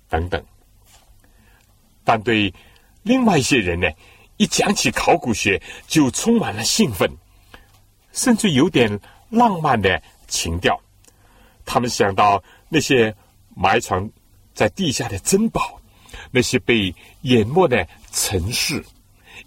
[0.10, 0.43] 等等。
[2.04, 2.54] 但对
[3.05, 3.87] 另外一些人呢，
[4.37, 7.07] 一讲起考古学就充满了兴奋，
[8.11, 10.81] 甚至有点浪漫的情调。
[11.65, 13.15] 他们想到那些
[13.55, 14.09] 埋藏
[14.55, 15.79] 在地下的珍宝，
[16.31, 18.83] 那些被淹没的城市，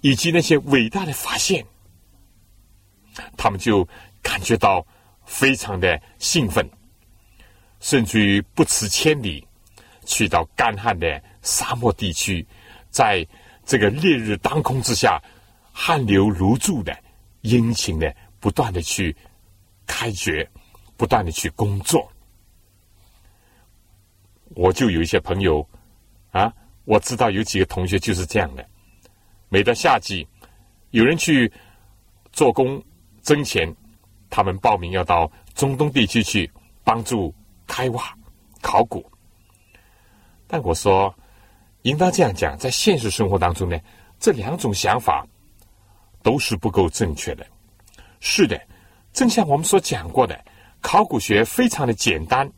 [0.02, 1.66] 以及那些伟大的发现，
[3.36, 3.86] 他们就
[4.22, 4.86] 感觉到
[5.26, 6.64] 非常的兴奋，
[7.80, 9.44] 甚至于不辞千里
[10.06, 11.20] 去到干旱的。
[11.40, 12.46] 沙漠地区，
[12.90, 13.26] 在
[13.68, 15.22] 这个烈日当空之下，
[15.74, 16.98] 汗流如注的
[17.42, 19.14] 殷勤的不断的去
[19.86, 20.48] 开掘，
[20.96, 22.10] 不断的去工作。
[24.54, 25.68] 我就有一些朋友
[26.30, 26.50] 啊，
[26.86, 28.66] 我知道有几个同学就是这样的。
[29.50, 30.26] 每到夏季，
[30.92, 31.52] 有人去
[32.32, 32.82] 做工
[33.20, 33.70] 挣钱，
[34.30, 36.50] 他们报名要到中东地区去
[36.82, 37.34] 帮助
[37.66, 38.02] 开挖
[38.62, 39.04] 考古。
[40.46, 41.14] 但我说。
[41.82, 43.78] 应当这样讲，在现实生活当中呢，
[44.18, 45.24] 这两种想法
[46.22, 47.46] 都是不够正确的。
[48.20, 48.60] 是的，
[49.12, 50.38] 正像我们所讲过的，
[50.80, 52.50] 考古学非常的简单，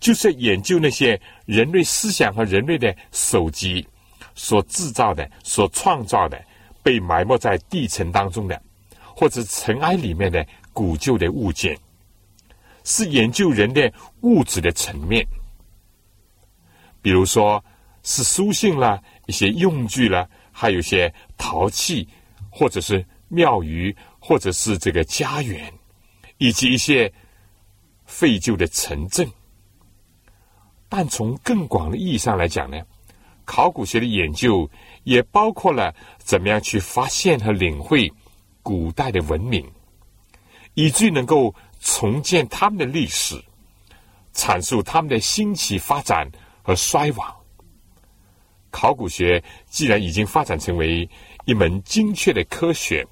[0.00, 3.86] 就是研究那些人类思想和人类的手机
[4.34, 6.42] 所制造的、所创造的、
[6.82, 8.60] 被埋没在地层当中的，
[9.14, 11.78] 或者尘埃里面的古旧的物件，
[12.84, 13.92] 是研究人的
[14.22, 15.24] 物质的层面，
[17.02, 17.62] 比如说。
[18.06, 22.08] 是书信啦，一些用具啦，还有一些陶器，
[22.48, 25.74] 或者是庙宇，或者是这个家园，
[26.38, 27.12] 以及一些
[28.04, 29.28] 废旧的城镇。
[30.88, 32.80] 但从更广的意义上来讲呢，
[33.44, 34.70] 考古学的研究
[35.02, 38.08] 也包括了怎么样去发现和领会
[38.62, 39.68] 古代的文明，
[40.74, 43.34] 以至于能够重建他们的历史，
[44.32, 46.30] 阐述他们的兴起、发展
[46.62, 47.35] 和衰亡。
[48.78, 51.08] 考古学既然已经发展成为
[51.46, 53.02] 一门精确的科学，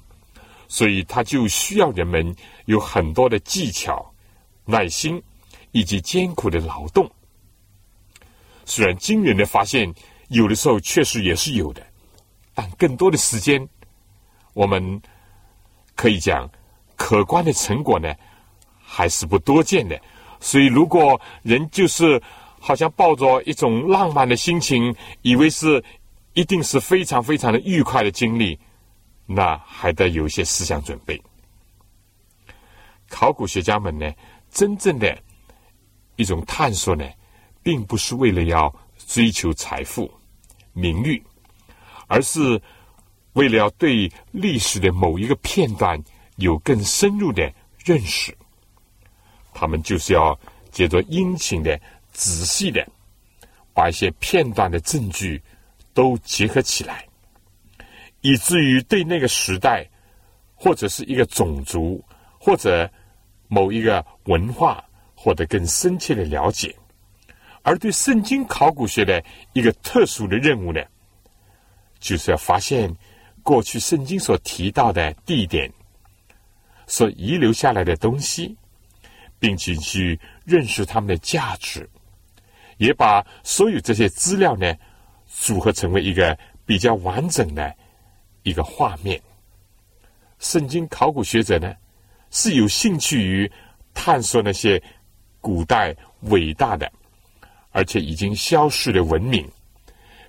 [0.67, 4.13] 所以它就需要人们有很多的技巧、
[4.63, 5.19] 耐心
[5.71, 7.09] 以及艰苦的劳动。
[8.63, 9.91] 虽然惊人的发现
[10.27, 11.81] 有的时候确实也是有的，
[12.53, 13.67] 但更多的时间，
[14.53, 15.01] 我们
[15.95, 16.47] 可以讲
[16.95, 18.13] 可观的成果呢
[18.79, 19.99] 还是不多见的。
[20.39, 22.21] 所以，如果人就是。
[22.65, 25.83] 好像抱着一种浪漫的心情，以为是
[26.33, 28.59] 一定是非常非常的愉快的经历，
[29.27, 31.21] 那还得有一些思想准备。
[33.07, 34.11] 考古学家们呢，
[34.49, 35.15] 真正的
[36.15, 37.07] 一种探索呢，
[37.61, 40.11] 并不是为了要追求财富、
[40.73, 41.23] 名誉，
[42.07, 42.59] 而是
[43.33, 46.03] 为了要对历史的某一个片段
[46.37, 48.35] 有更深入的认识。
[49.53, 50.35] 他们就是要
[50.71, 51.79] 借着殷勤的。
[52.15, 52.87] 仔细的
[53.73, 55.41] 把一些片段的证据
[55.93, 57.05] 都结合起来，
[58.21, 59.85] 以至于对那个时代
[60.55, 62.03] 或者是一个种族
[62.39, 62.89] 或者
[63.49, 66.73] 某一个文化获得更深切的了解。
[67.63, 70.81] 而对圣经考古学的一个特殊的任务呢，
[71.99, 72.95] 就是要发现
[73.43, 75.69] 过去圣经所提到的地点
[76.87, 78.55] 所遗留下来的东西，
[79.39, 81.89] 并且去认识他们的价值。
[82.77, 84.73] 也把所有这些资料呢，
[85.27, 87.73] 组合成为一个比较完整的
[88.43, 89.21] 一个画面。
[90.39, 91.73] 圣经考古学者呢，
[92.31, 93.51] 是有兴趣于
[93.93, 94.81] 探索那些
[95.39, 96.91] 古代伟大的，
[97.71, 99.49] 而且已经消失的文明，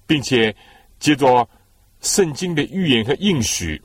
[0.07, 0.55] 并且
[0.99, 1.49] 接着
[2.01, 3.81] 圣经的预言和应许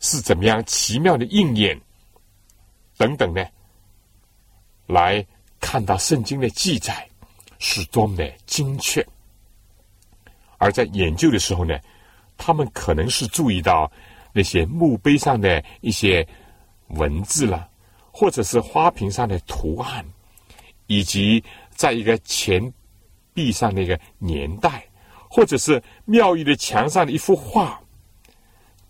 [0.00, 1.78] 是怎么样奇妙的应验
[2.96, 3.44] 等等呢，
[4.86, 5.24] 来
[5.60, 7.07] 看到圣经的记载。
[7.58, 9.04] 是多么的精确，
[10.58, 11.76] 而在研究的时候呢，
[12.36, 13.90] 他们可能是注意到
[14.32, 16.26] 那些墓碑上的一些
[16.88, 17.68] 文字了，
[18.12, 20.04] 或者是花瓶上的图案，
[20.86, 22.72] 以及在一个钱
[23.34, 24.86] 币上的一个年代，
[25.28, 27.80] 或者是庙宇的墙上的一幅画，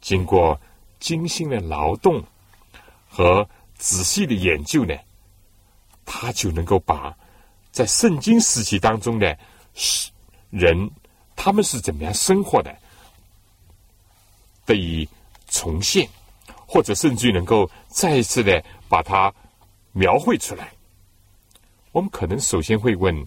[0.02, 0.60] 经过
[1.00, 2.22] 精心的劳动
[3.08, 4.94] 和仔细的研究呢，
[6.04, 7.16] 他就能够把。
[7.70, 9.38] 在圣经时期当中的
[10.50, 10.90] 人，
[11.36, 12.74] 他们是怎么样生活的？
[14.64, 15.08] 得以
[15.48, 16.08] 重现，
[16.66, 19.32] 或者甚至于能够再一次的把它
[19.92, 20.70] 描绘出来。
[21.92, 23.26] 我们可能首先会问：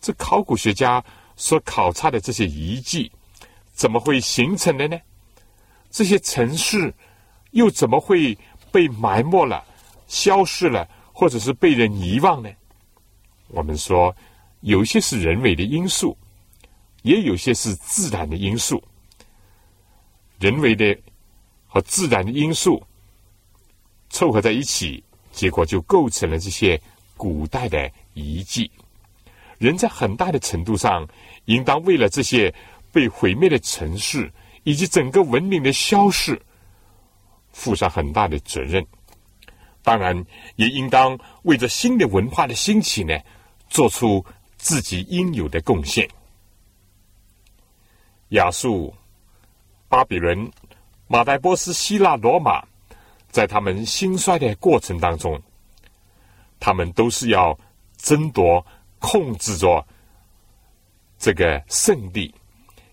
[0.00, 1.04] 这考古学家
[1.36, 3.10] 所考察的这些遗迹，
[3.72, 4.96] 怎么会形成的呢？
[5.90, 6.94] 这些城市
[7.50, 8.38] 又怎么会
[8.70, 9.64] 被埋没了、
[10.06, 12.50] 消失了，或者是被人遗忘呢？
[13.50, 14.14] 我们说，
[14.60, 16.16] 有些是人为的因素，
[17.02, 18.82] 也有些是自然的因素。
[20.38, 20.96] 人为的
[21.66, 22.82] 和自然的因素
[24.08, 26.80] 凑合在一起，结果就构成了这些
[27.16, 28.70] 古代的遗迹。
[29.58, 31.06] 人在很大的程度上，
[31.44, 32.54] 应当为了这些
[32.90, 34.32] 被毁灭的城市。
[34.64, 36.38] 以及整个文明的消逝，
[37.50, 38.86] 负上很大的责任。
[39.82, 40.22] 当然，
[40.56, 43.18] 也应当为着新的文化的兴起呢，
[43.70, 44.22] 做出
[44.58, 46.06] 自己应有的贡献。
[48.28, 48.94] 亚述、
[49.88, 50.52] 巴比伦、
[51.06, 52.62] 马代波斯、希腊、罗马，
[53.30, 55.40] 在他们兴衰的过程当中，
[56.58, 57.58] 他们都是要
[57.96, 58.62] 争夺、
[58.98, 59.82] 控制着
[61.18, 62.34] 这个圣地，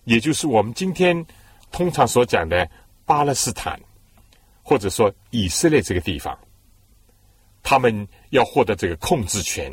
[0.04, 1.26] 也就是我们今天。
[1.70, 2.66] 通常所讲的
[3.04, 3.78] 巴勒斯坦，
[4.62, 6.36] 或者说以色列这个地方，
[7.62, 9.70] 他们要获得这个控制权，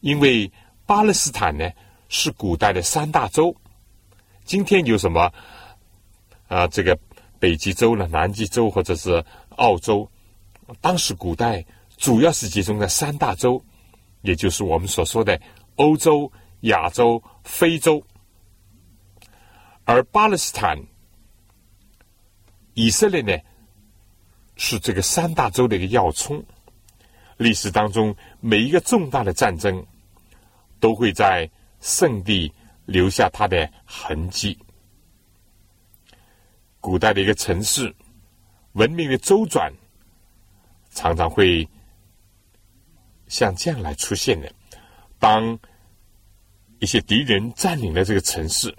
[0.00, 0.50] 因为
[0.86, 1.70] 巴勒斯坦呢
[2.08, 3.54] 是古代的三大洲。
[4.44, 5.32] 今天有什么
[6.48, 6.66] 啊？
[6.66, 6.98] 这个
[7.38, 10.10] 北极洲了、南极洲或者是澳洲，
[10.80, 11.64] 当时古代
[11.96, 13.62] 主要是集中在三大洲，
[14.22, 15.40] 也就是我们所说的
[15.76, 16.30] 欧洲、
[16.62, 18.02] 亚洲、非洲。
[19.84, 20.78] 而巴勒斯坦、
[22.74, 23.36] 以色列呢，
[24.56, 26.42] 是这个三大洲的一个要冲。
[27.36, 29.86] 历史当中，每一个重大的战争，
[30.80, 31.48] 都会在
[31.80, 32.52] 圣地
[32.86, 34.58] 留下它的痕迹。
[36.80, 37.94] 古代的一个城市，
[38.72, 39.72] 文明的周转，
[40.90, 41.68] 常常会
[43.28, 44.52] 像这样来出现的。
[45.18, 45.56] 当
[46.80, 48.74] 一些敌人占领了这个城市。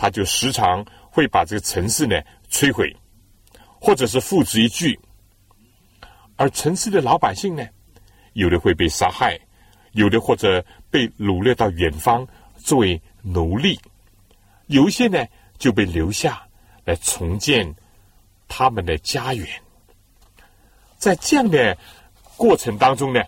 [0.00, 2.14] 他就时常会把这个城市呢
[2.48, 2.96] 摧毁，
[3.80, 4.96] 或者是付之一炬。
[6.36, 7.66] 而城市的老百姓呢，
[8.34, 9.36] 有的会被杀害，
[9.94, 12.26] 有的或者被掳掠到远方
[12.56, 13.78] 作为奴隶，
[14.66, 15.24] 有一些呢
[15.58, 16.42] 就被留下
[16.84, 17.74] 来重建
[18.46, 19.46] 他们的家园。
[20.96, 21.76] 在这样的
[22.36, 23.22] 过程当中呢，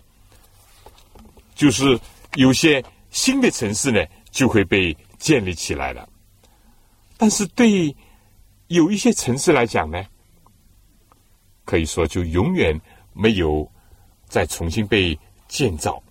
[1.55, 1.99] 就是
[2.35, 6.07] 有些新的城市呢就会被建立起来了。
[7.17, 7.95] 但是对
[8.67, 10.03] 有一些城市来讲呢，
[11.65, 12.79] 可以说就永远
[13.13, 13.69] 没有
[14.27, 16.01] 再重新被建造。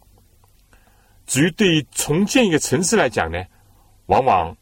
[1.31, 3.41] 至于对于重建一个城市来讲呢，
[4.07, 4.57] 往往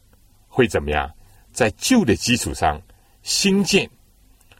[0.47, 1.11] 会怎么样？
[1.51, 2.79] 在旧的基础上
[3.23, 3.89] 新建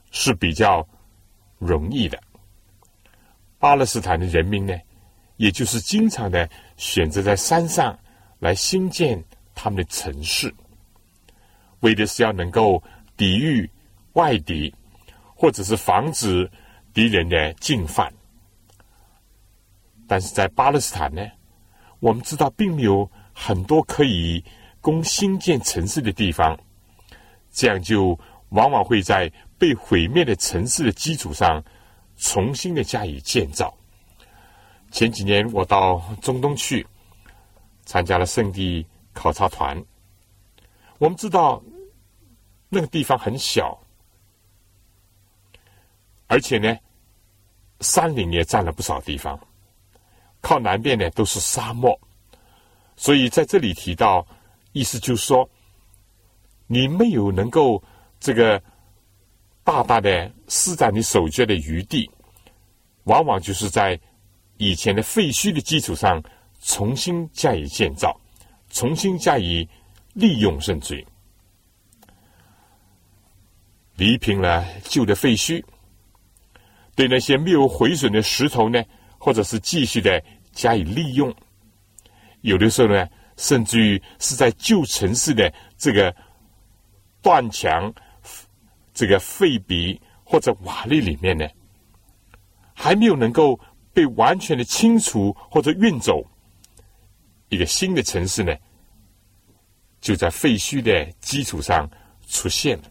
[0.10, 0.84] 是比较
[1.60, 2.20] 容易的。
[3.60, 4.76] 巴勒斯坦的人民呢，
[5.38, 7.96] 也就是经常的选择在山上
[8.40, 10.52] 来新建他们的城市。
[11.82, 12.82] 为的是要能够
[13.16, 13.70] 抵御
[14.14, 14.74] 外敌，
[15.36, 16.50] 或者是防止
[16.92, 18.12] 敌人的进犯。
[20.08, 21.24] 但是在巴勒斯坦呢，
[22.00, 24.44] 我们知道并没有很多可以
[24.82, 26.58] 供新建城市的地方，
[27.52, 28.18] 这样就
[28.50, 31.64] 往往会在被毁灭的城市的基础上
[32.16, 33.74] 重新的加以建造。
[34.92, 36.86] 前几年我到中东去
[37.86, 39.84] 参加了圣地考察团。
[40.98, 41.62] 我们知道
[42.70, 43.78] 那个地方很小，
[46.28, 46.78] 而且呢，
[47.82, 49.40] 山林也占了不少地方。
[50.42, 52.00] 靠南边呢都是沙漠，
[52.96, 54.26] 所以在这里提到，
[54.72, 55.50] 意思就是说，
[56.68, 57.82] 你没有能够
[58.20, 58.62] 这个
[59.64, 62.10] 大大的施展你手脚的余地，
[63.04, 64.00] 往往就是在
[64.58, 66.24] 以前的废墟的基础上
[66.62, 68.20] 重新加以建造，
[68.70, 69.68] 重新加以。
[70.14, 71.08] 利用甚至于
[73.96, 75.64] 离平了旧的废墟，
[76.96, 78.84] 对那些没有毁损的石头呢，
[79.20, 81.32] 或者是继续的加以利用。
[82.42, 83.08] 有的时候呢，
[83.38, 86.16] 甚至于是在旧城市的这个
[87.22, 87.94] 断墙、
[88.94, 91.48] 这个废壁或者瓦砾里面呢，
[92.74, 93.60] 还没有能够
[93.94, 96.26] 被完全的清除或者运走，
[97.50, 98.56] 一个新的城市呢。
[100.02, 101.86] 就在废墟的基础上
[102.26, 102.86] 出现了，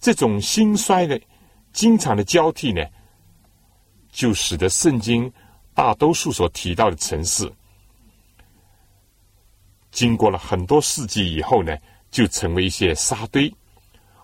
[0.00, 1.20] 这种兴衰的
[1.74, 2.82] 经常的交替呢，
[4.10, 5.30] 就使得圣经
[5.74, 7.50] 大多数所提到的城市，
[9.90, 11.76] 经过了很多世纪以后呢，
[12.10, 13.52] 就成为一些沙堆，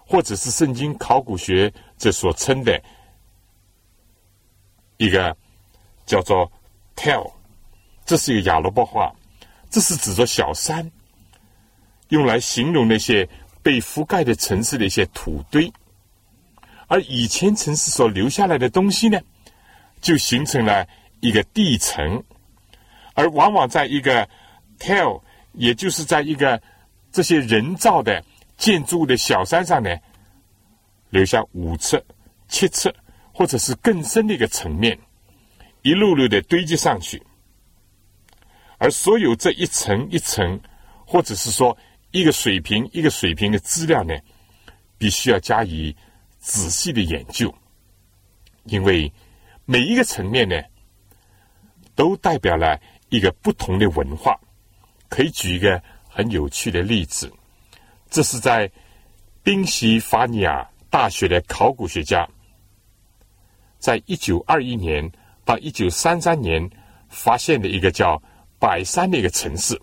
[0.07, 2.81] 或者是圣经考古学这所称的
[4.99, 5.37] 一个
[6.05, 6.51] 叫做
[6.97, 7.31] “tell”，
[8.05, 9.15] 这是一个亚罗伯话，
[9.71, 10.91] 这是指着小山，
[12.09, 13.29] 用来形容那些
[13.63, 15.73] 被覆盖的城市的一些土堆。
[16.87, 19.21] 而以前城市所留下来的东西呢，
[20.01, 20.89] 就形成了
[21.21, 22.23] 一个地层，
[23.15, 24.29] 而往往在一个
[24.79, 25.21] tell，
[25.53, 26.61] 也就是在一个
[27.11, 28.25] 这些人造的
[28.57, 29.97] 建筑物的小山上呢，
[31.11, 32.03] 留下五尺、
[32.49, 32.95] 七尺，
[33.33, 34.99] 或者是更深的一个层面，
[35.83, 37.23] 一路路的堆积上去，
[38.79, 40.61] 而所有这一层一层，
[41.07, 41.77] 或者是说
[42.11, 44.15] 一个水平一个水平的资料呢，
[44.99, 45.95] 必须要加以。
[46.41, 47.53] 仔细的研究，
[48.65, 49.13] 因为
[49.65, 50.55] 每一个层面呢，
[51.99, 54.39] 都代表了一个不同的文化。
[55.09, 57.29] 可以举一个很有趣的例子，
[58.09, 58.71] 这是在
[59.43, 62.29] 宾夕法尼亚大学的考古学家，
[63.81, 65.11] 在一九二一年
[65.45, 66.71] 到一九三三年
[67.09, 68.23] 发现的一个叫
[68.61, 69.77] 百山的一个城市。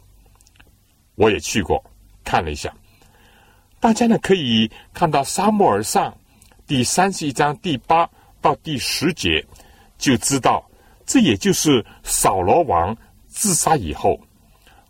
[1.16, 1.84] 我也去过
[2.24, 2.74] 看了一下，
[3.82, 6.18] 大家呢可以看到沙漠而上。
[6.66, 8.10] 第三十一章第八
[8.42, 9.46] 到第十节，
[9.98, 10.66] 就知道
[11.06, 12.96] 这也就是扫罗王
[13.28, 14.20] 自杀以后，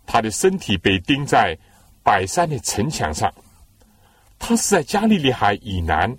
[0.06, 1.56] 他的身体被钉在
[2.02, 3.32] 百山的城墙上。
[4.38, 6.14] 他是在加利利海以南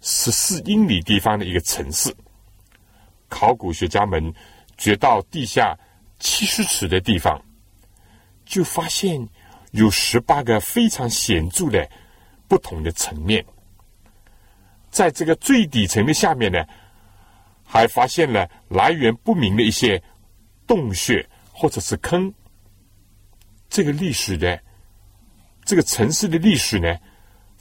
[0.00, 2.14] 十四英里地方的一个城市。
[3.28, 4.32] 考古学家们
[4.76, 5.76] 掘到地下
[6.20, 7.42] 七十尺的地方，
[8.44, 9.28] 就发现
[9.72, 11.88] 有十八个非常显著的
[12.46, 13.44] 不同的层面。
[14.90, 16.64] 在这个最底层的下面呢，
[17.76, 20.02] 还发现了来源不明的一些
[20.66, 22.32] 洞穴或者是坑。
[23.68, 24.58] 这个历史的
[25.62, 26.96] 这个城市的历史呢，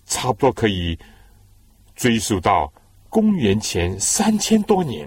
[0.05, 0.97] 差不多可以
[1.95, 2.72] 追溯到
[3.09, 5.05] 公元前三千多年，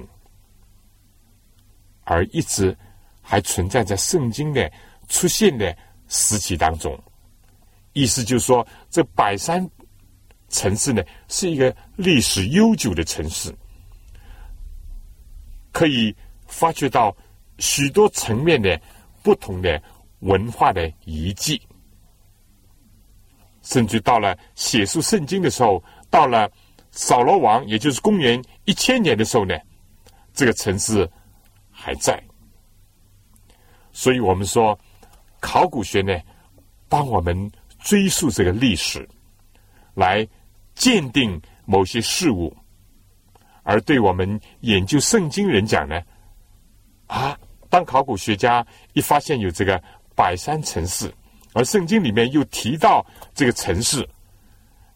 [2.05, 2.77] 而一直
[3.23, 4.71] 还存在在圣经的
[5.09, 5.75] 出现的
[6.09, 7.03] 时期当中。
[7.95, 9.67] 意思就是说，这百山。
[10.51, 13.55] 城市呢，是一个历史悠久的城市，
[15.73, 16.15] 可以
[16.47, 17.17] 发掘到
[17.59, 18.81] 许多层面的
[19.23, 19.83] 不同的
[20.21, 21.61] 文化的遗迹，
[23.63, 26.51] 甚至到了写书圣经的时候，到了
[26.91, 29.55] 扫罗王，也就是公元一千年的时候呢，
[30.33, 31.09] 这个城市
[31.71, 32.23] 还在。
[33.93, 34.79] 所以我们说，
[35.41, 36.19] 考古学呢，
[36.89, 39.09] 帮我们追溯这个历史，
[39.95, 40.27] 来。
[40.79, 42.57] 鉴定某些事物，
[43.69, 46.01] 而对我们研究圣经人讲呢，
[47.07, 47.39] 啊，
[47.69, 49.79] 当考古学家一发现有这个
[50.17, 51.15] 百山城市，
[51.53, 53.05] 而圣经里面又提到
[53.35, 54.09] 这个城市，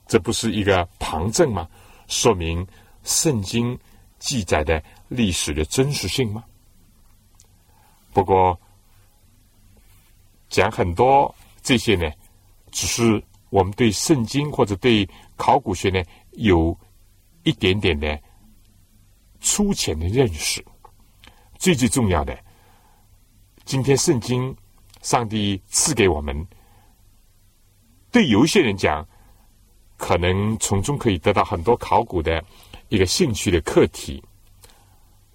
[0.07, 1.69] 这不是一个旁证吗？
[2.09, 2.67] 说明
[3.05, 3.79] 圣经
[4.19, 6.43] 记载的历史的真实性吗？
[8.15, 8.59] 不过
[10.49, 12.11] 讲很多这些呢，
[12.71, 15.07] 只是我们对圣经或者对。
[15.35, 16.01] 考古学呢，
[16.33, 16.79] 有
[17.43, 18.17] 一点点的
[19.43, 20.65] 粗浅的认识。
[21.59, 22.37] 最最重要的，
[23.65, 24.57] 今天圣经
[25.03, 26.47] 上帝赐给我们，
[28.11, 29.07] 对有一些人讲，
[29.97, 32.43] 可能从中可以得到很多考古的
[32.89, 34.23] 一个兴趣的课题。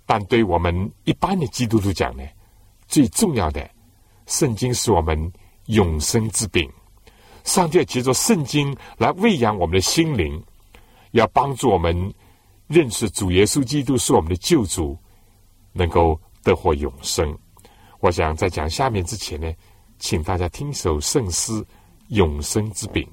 [0.05, 2.23] 但对我们一般的基督徒讲呢，
[2.87, 3.69] 最重要的，
[4.25, 5.31] 圣经是我们
[5.65, 6.69] 永生之饼。
[7.43, 10.43] 上帝要借着圣经来喂养我们的心灵，
[11.11, 12.13] 要帮助我们
[12.67, 14.97] 认识主耶稣基督是我们的救主，
[15.71, 17.37] 能够得获永生。
[17.99, 19.51] 我想在讲下面之前呢，
[19.99, 21.53] 请大家听首圣诗
[22.09, 23.03] 《永生之饼》。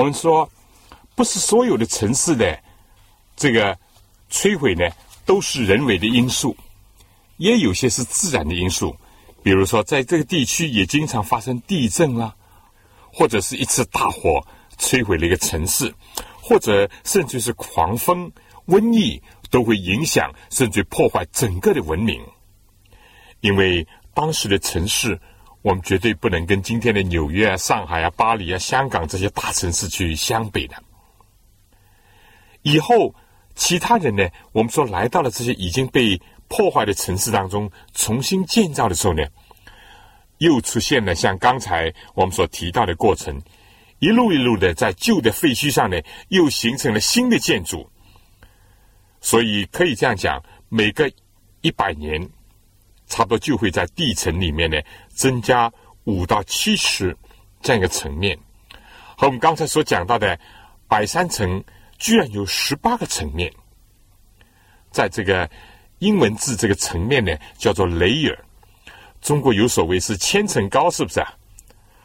[0.00, 0.50] 我们说，
[1.14, 2.58] 不是所有的城市的
[3.36, 3.78] 这个
[4.30, 4.88] 摧毁呢，
[5.26, 6.56] 都是人为的因素，
[7.36, 8.96] 也有些是自然的因素。
[9.42, 12.34] 比如说，在这个地区也经常发生地震啦，
[13.12, 14.42] 或者是一次大火
[14.78, 15.94] 摧毁了一个城市，
[16.40, 18.32] 或者甚至是狂风、
[18.68, 22.18] 瘟疫都会影响甚至破坏整个的文明。
[23.42, 25.20] 因为当时的城市，
[25.62, 30.74] 我们绝对不能跟今天的纽约啊、上海啊、巴黎啊、香港这些大城市去相比的。
[32.62, 33.14] 以后
[33.54, 36.20] 其他人呢，我们说来到了这些已经被。
[36.52, 39.22] 破坏的城市当中重新建造的时候呢，
[40.38, 43.40] 又出现了像刚才我们所提到的过程，
[44.00, 45.96] 一路一路的在旧的废墟上呢，
[46.26, 47.88] 又形成了新的建筑。
[49.20, 51.08] 所以可以这样讲，每个
[51.60, 52.20] 一百年，
[53.10, 54.78] 差不多就会在地层里面呢
[55.10, 55.70] 增加
[56.04, 57.14] 五到七十
[57.60, 58.38] 这样一个层面。
[59.18, 60.38] 和我们刚才所讲到的
[60.88, 61.62] 百山层，
[61.98, 63.52] 居然有十八个层面，
[64.90, 65.46] 在这个。
[66.00, 68.34] 英文字这个层面呢，叫做 layer。
[69.20, 71.30] 中国有所谓是千层糕，是不是啊？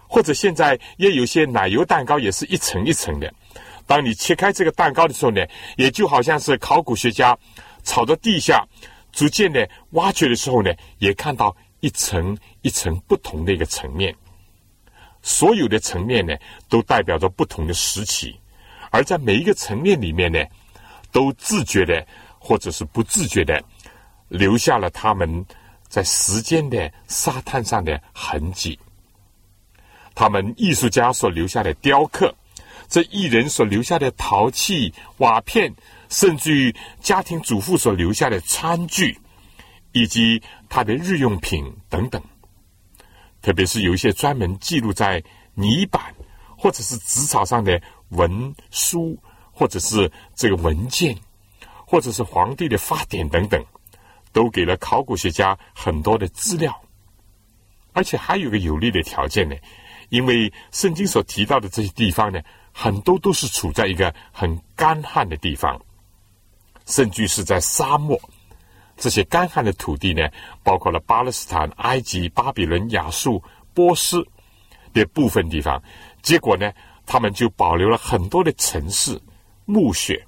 [0.05, 3.33] 或者现在也有些奶油蛋糕，也是一层一层的。
[3.87, 5.41] 当你切开这个蛋糕的时候呢，
[5.77, 7.37] 也就好像是考古学家
[7.83, 8.67] 朝着地下
[9.15, 14.13] 逐渐的挖掘的时候呢，也看到一层一层不同的一个层面。
[15.23, 16.35] 所有的层面呢，
[16.69, 18.37] 都代表着不同的时期，
[18.91, 20.37] 而在每一个层面里面呢，
[21.11, 22.05] 都自觉的
[22.37, 23.63] 或者是不自觉的。
[24.27, 25.45] 留下了他们
[25.87, 28.77] 在时间的沙滩上的痕迹，
[30.15, 32.33] 他们艺术家所留下的雕刻，
[32.89, 35.71] 这艺人所留下的陶器、瓦片，
[36.09, 39.17] 甚至于家庭主妇所留下的餐具，
[39.91, 42.21] 以及他的日用品等等，
[43.41, 46.13] 特别是有一些专门记录在泥板
[46.57, 49.17] 或者是纸草上的文书，
[49.51, 51.17] 或者是这个文件，
[51.85, 53.63] 或者是皇帝的发典等等。
[54.33, 56.77] 都给了考古学家很多的资料，
[57.93, 59.55] 而且还有个有利的条件呢，
[60.09, 62.41] 因为圣经所提到的这些地方呢，
[62.73, 65.81] 很多都是处在一个很干旱的地方，
[66.85, 68.19] 甚至是在沙漠。
[68.97, 70.27] 这些干旱的土地呢，
[70.63, 74.25] 包括了巴勒斯坦、埃及、巴比伦、亚述、波斯
[74.93, 75.81] 的部分地方。
[76.21, 76.71] 结果呢，
[77.05, 79.21] 他们就保留了很多的城市、
[79.65, 80.25] 墓穴、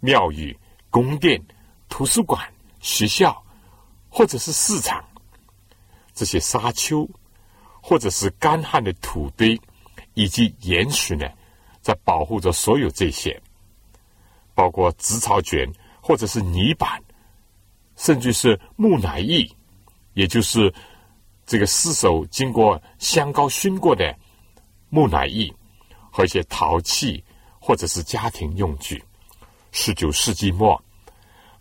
[0.00, 0.56] 庙宇、
[0.90, 1.42] 宫殿、
[1.88, 2.40] 图书馆。
[2.80, 3.40] 学校，
[4.08, 5.04] 或者是市场，
[6.14, 7.08] 这些沙丘，
[7.80, 9.56] 或者是干旱的土堆，
[10.14, 11.24] 以及岩石呢，
[11.80, 13.40] 在保护着所有这些，
[14.62, 15.68] 包括紫草卷，
[16.00, 17.02] 或者是泥板，
[17.96, 19.50] 甚至是木乃伊，
[20.14, 20.72] 也就是
[21.44, 24.16] 这个尸首经过香膏熏过的
[24.88, 25.52] 木乃伊，
[26.12, 27.24] 和一些陶器，
[27.58, 29.02] 或者是家庭用具。
[29.72, 30.80] 十九世纪末。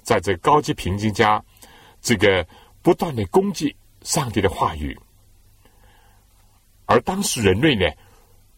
[0.03, 1.43] 在这高级平均家，
[2.03, 2.45] 这个
[2.83, 4.95] 不断的攻击上帝的话语，
[6.85, 7.85] 而当时人类呢，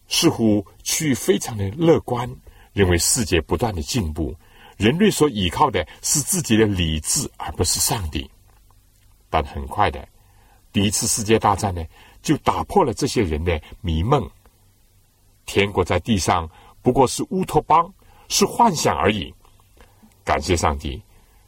[0.06, 2.30] 似乎去非常的乐观，
[2.74, 4.34] 认为世界不断的进步，
[4.76, 8.28] 人类所依靠的是自己的理智，而不是上帝。
[9.30, 10.06] 但很快的，
[10.72, 11.82] 第一次世界大战呢，
[12.20, 14.28] 就打破了这些人的迷梦。
[15.46, 16.50] 天国在地上
[16.82, 17.92] 不过是乌托邦，
[18.28, 19.32] 是幻想而已。
[20.24, 21.02] 感谢上帝。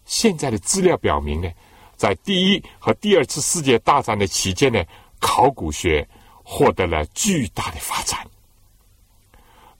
[0.04, 1.50] 现在的资料表明呢，
[1.96, 4.84] 在第一和第二次世界大战的期间呢，
[5.18, 6.06] 考古学
[6.44, 8.24] 获得了巨大的发展。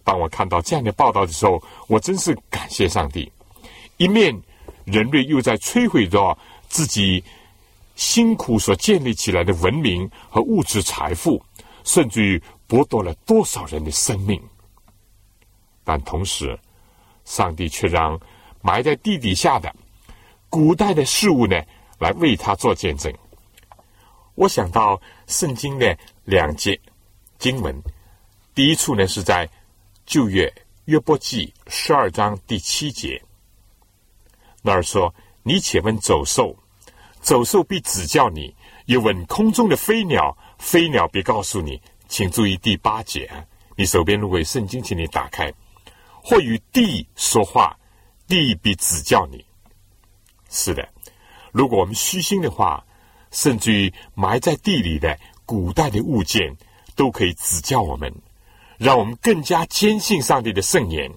[0.06, 3.30] 当我看到这样的报道的时候，我真是感谢上帝。
[3.96, 4.32] 一面
[4.84, 6.38] 人类又在摧毁着
[6.68, 7.24] 自己
[7.96, 11.44] 辛苦所建立起来的文明和物质财富，
[11.82, 14.40] 甚至于剥夺了多少人的生命。
[15.82, 16.56] 但同时，
[17.24, 18.16] 上帝却让
[18.62, 19.74] 埋在地底下的。
[20.48, 21.60] 古代的事物呢，
[21.98, 23.12] 来为他做见证。
[24.36, 26.78] 我想到圣经的两节
[27.40, 27.74] 经文，
[28.54, 29.48] 第一处呢是在
[30.06, 30.50] 旧约
[30.84, 33.20] 约伯记十二章第七节，
[34.62, 36.56] 那儿说：“你且问走兽，
[37.20, 38.54] 走兽必指教你；
[38.86, 43.28] 又问空中的飞鸟，飞鸟必告诉你。”请注意第八节，
[43.74, 45.52] 你手边如果圣经，请你打开，
[46.22, 47.76] 或与地说话，
[48.28, 49.44] 地必指教你。
[50.48, 50.88] 是的，
[51.50, 52.86] 如果我们虚心的话，
[53.32, 56.56] 甚至于埋在地里的古代的物件，
[56.94, 58.14] 都可以指教我们，
[58.78, 61.10] 让我们更加坚信上帝的圣言。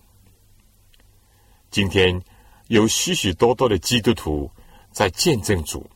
[1.69, 2.21] 今天
[2.67, 4.49] 有许许多多的基督徒
[4.91, 5.87] 在见证主，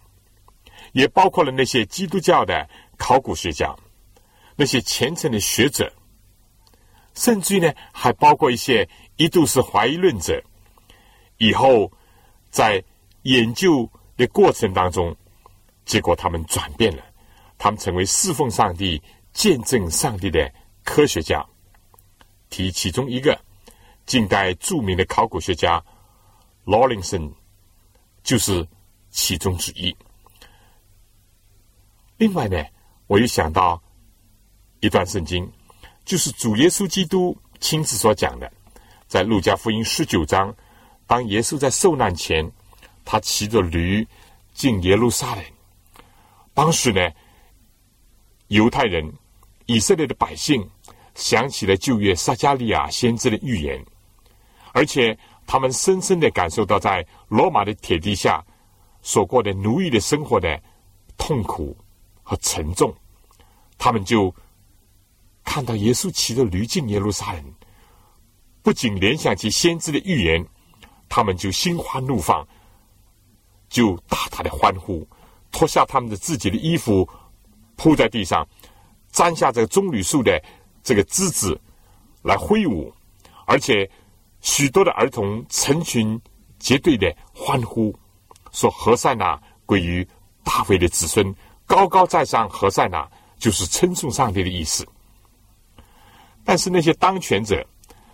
[0.92, 3.76] 也包括了那些基督教的考古学家，
[4.56, 5.92] 那些虔诚的学者，
[7.14, 10.44] 甚至于呢，还包括一些一度是怀疑论者，
[11.38, 11.92] 以后
[12.52, 12.84] 在
[13.24, 15.16] 研究的过程当中，
[15.86, 17.04] 结果他们转变了，
[17.58, 19.02] 他们成为侍奉上帝、
[19.32, 20.52] 见证上帝的
[20.84, 21.44] 科学家。
[22.54, 23.36] 提其中一个，
[24.06, 25.84] 近代著名的考古学家
[26.66, 27.34] 劳林森
[28.22, 28.68] 就是
[29.10, 29.96] 其中之一。
[32.18, 32.64] 另外呢，
[33.08, 33.82] 我又想到
[34.82, 35.52] 一段圣经。
[36.06, 38.52] 就是主耶稣基督亲自所讲的，
[39.08, 40.54] 在路加福音十九章，
[41.08, 42.52] 当耶稣在受难前，
[43.06, 44.06] 他骑着驴
[44.54, 45.44] 进耶路撒冷。
[46.54, 47.10] 当时呢，
[48.50, 49.12] 犹太人、
[49.66, 50.70] 以色列的百姓
[51.16, 53.84] 想起了旧约撒加利亚先知的预言，
[54.74, 58.44] 而且他们深深的感受到在罗马的铁地下
[59.02, 60.62] 所过的奴役的生活的
[61.18, 61.76] 痛苦
[62.22, 62.94] 和沉重，
[63.78, 64.34] 他们就。
[65.46, 67.44] 看到耶稣骑着驴进耶路撒冷，
[68.62, 70.44] 不仅联想起先知的预言，
[71.10, 72.48] 他们就心花怒放，
[73.68, 75.06] 就大大的欢呼，
[75.52, 77.08] 脱下他们的自己的衣服，
[77.76, 78.48] 铺在地上，
[79.12, 80.42] 摘下这棕榈树的
[80.84, 81.60] 这个枝子
[82.22, 82.94] 来挥舞，
[83.46, 83.90] 而且
[84.42, 86.20] 许多的儿童成群
[86.60, 87.98] 结队的欢呼，
[88.52, 90.08] 说：“何塞纳归于
[90.44, 91.34] 大卫的子孙，
[91.66, 94.86] 高高在上，何塞纳就是称颂上帝的意思。”
[96.44, 97.66] 但是那些当权者、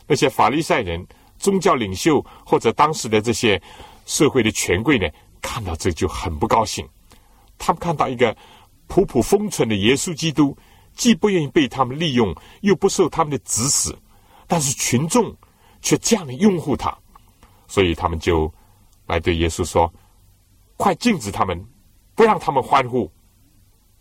[0.06, 1.04] 那些法利赛人、
[1.40, 3.60] 宗教领袖或者当时的这些
[4.06, 5.08] 社会的权贵呢，
[5.42, 6.88] 看到这就很不高兴。
[7.58, 8.36] 他们看到一个
[8.86, 10.56] 普普封存的耶稣基督，
[11.00, 13.98] 既不愿意被他们利用，又不受他们的指使，
[14.46, 15.36] 但是群众
[15.82, 16.96] 却这样的拥护他，
[17.68, 18.54] 所以他们就
[19.08, 19.92] 来对耶稣说
[20.78, 21.66] ：“快禁止他们，
[22.14, 23.12] 不让他们欢呼，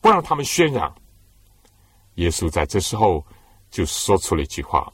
[0.01, 0.95] 不让他们喧嚷。”
[2.17, 3.25] 耶稣在这时候。
[3.71, 4.91] 就说出了一句话，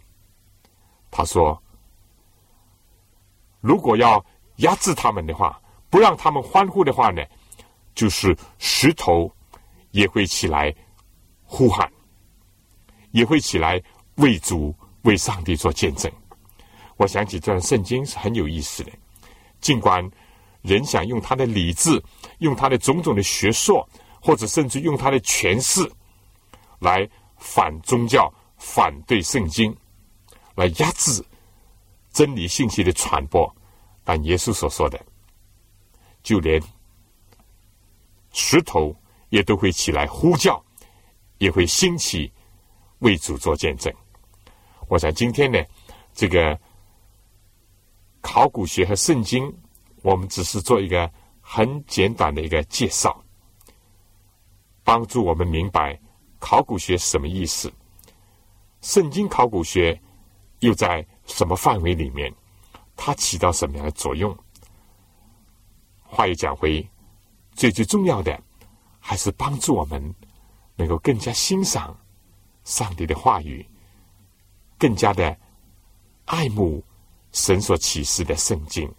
[1.09, 1.57] 他说
[3.63, 4.21] ：“如果要
[4.57, 7.23] 压制他们的话，不让他们欢呼的话呢，
[7.95, 9.33] 就是石头
[9.93, 10.75] 也会起来
[11.45, 11.89] 呼喊，
[13.15, 13.83] 也会起来
[14.17, 16.13] 为主为上帝做见证。”
[16.99, 18.93] 我想起这段圣经是很有意思的，
[19.61, 20.07] 尽管
[20.63, 22.03] 人想用他的理智、
[22.39, 23.89] 用他的种种的学说，
[24.21, 25.81] 或者甚至用他的权势
[26.79, 27.09] 来
[27.39, 28.31] 反宗教。
[28.57, 29.77] 反对圣经，
[30.55, 31.23] 来压制
[32.13, 33.53] 真理信息的传播，
[34.05, 34.99] 但耶稣所说的，
[36.23, 36.63] 就连
[38.33, 38.97] 石头
[39.29, 40.65] 也都会起来呼叫，
[41.39, 42.33] 也会兴起
[43.05, 43.93] 为主做见证。
[44.89, 45.63] 我想今天呢，
[46.15, 46.59] 这个
[48.23, 49.55] 考古学和圣经，
[50.03, 53.23] 我们只是做一个很简短的一个介绍，
[54.83, 55.99] 帮助我们明白
[56.39, 57.71] 考古学什么意思。
[58.81, 59.99] 圣经考古学
[60.61, 62.35] 又在什么范围里面？
[62.97, 64.35] 它起到什么样的作用？
[66.01, 66.89] 话又讲回，
[67.53, 68.41] 最最重要的
[68.99, 70.15] 还是帮助我们
[70.77, 71.95] 能够更加欣赏
[72.65, 73.65] 上帝的话语，
[74.79, 75.37] 更加的
[76.25, 76.83] 爱慕
[77.33, 78.93] 神所启示的圣经。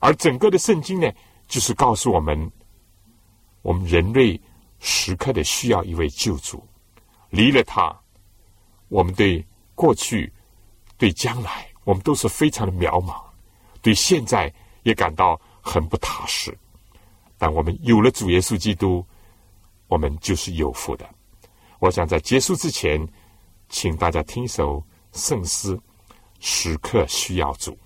[0.00, 1.10] 而整个的圣经呢，
[1.48, 2.50] 就是告诉我们，
[3.62, 4.38] 我们人类
[4.78, 6.62] 时刻的需要一位救主，
[7.30, 7.94] 离了他。
[8.88, 10.30] 我们对过去、
[10.98, 13.14] 对将来，我们都是非常的渺茫；
[13.80, 16.56] 对现在也感到很不踏实。
[17.38, 19.04] 但我们有了主耶稣基督，
[19.88, 21.13] 我们就是有福的。
[21.84, 23.06] 我想在结束之前，
[23.68, 24.82] 请大家听一首
[25.12, 25.78] 圣诗：
[26.40, 27.76] 时刻需要主。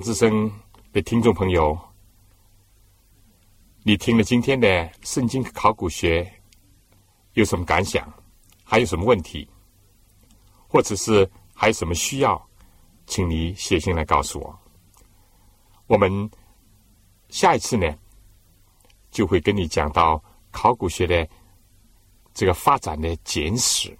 [0.00, 0.50] 之声
[0.92, 1.78] 的听众朋友，
[3.82, 6.30] 你听了今天的圣经考古学
[7.32, 8.12] 有什么感想？
[8.64, 9.48] 还有什么问题？
[10.68, 12.48] 或者是还有什么需要，
[13.06, 14.58] 请你写信来告诉我。
[15.86, 16.30] 我们
[17.30, 17.86] 下一次呢，
[19.10, 21.28] 就会跟你讲到考古学的
[22.34, 23.96] 这个发展的简史。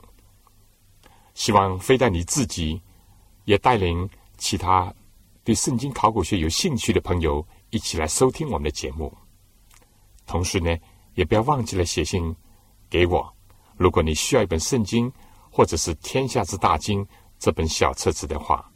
[1.34, 2.80] 希望非但你自己，
[3.44, 4.92] 也带领其他。
[5.48, 9.10] 对圣经考古学有兴趣的朋友，一起来收听我们的节目。
[10.26, 10.76] 同时呢，
[11.14, 12.36] 也不要忘记了写信
[12.90, 13.34] 给我。
[13.78, 15.10] 如果你需要一本圣经，
[15.50, 17.02] 或者是《天下之大经》
[17.38, 18.70] 这本小册子的话，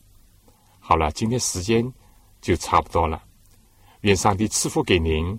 [0.81, 1.93] 好了，今天时间
[2.41, 3.23] 就差不多了。
[4.01, 5.39] 愿上帝赐福给您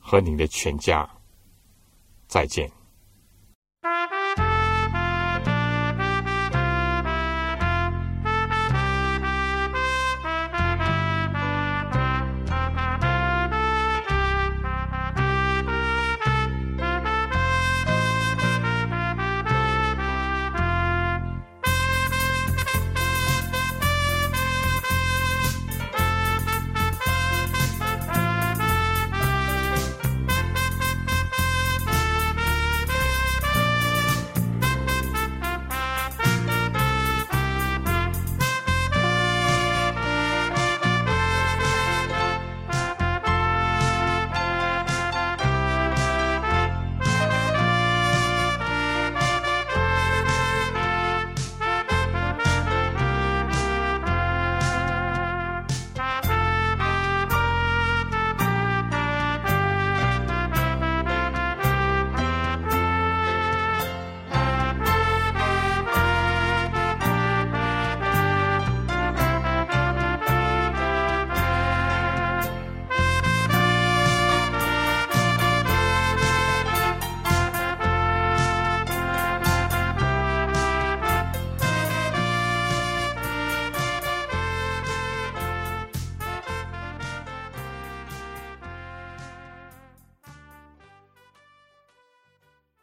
[0.00, 1.08] 和您的全家。
[2.26, 2.68] 再见。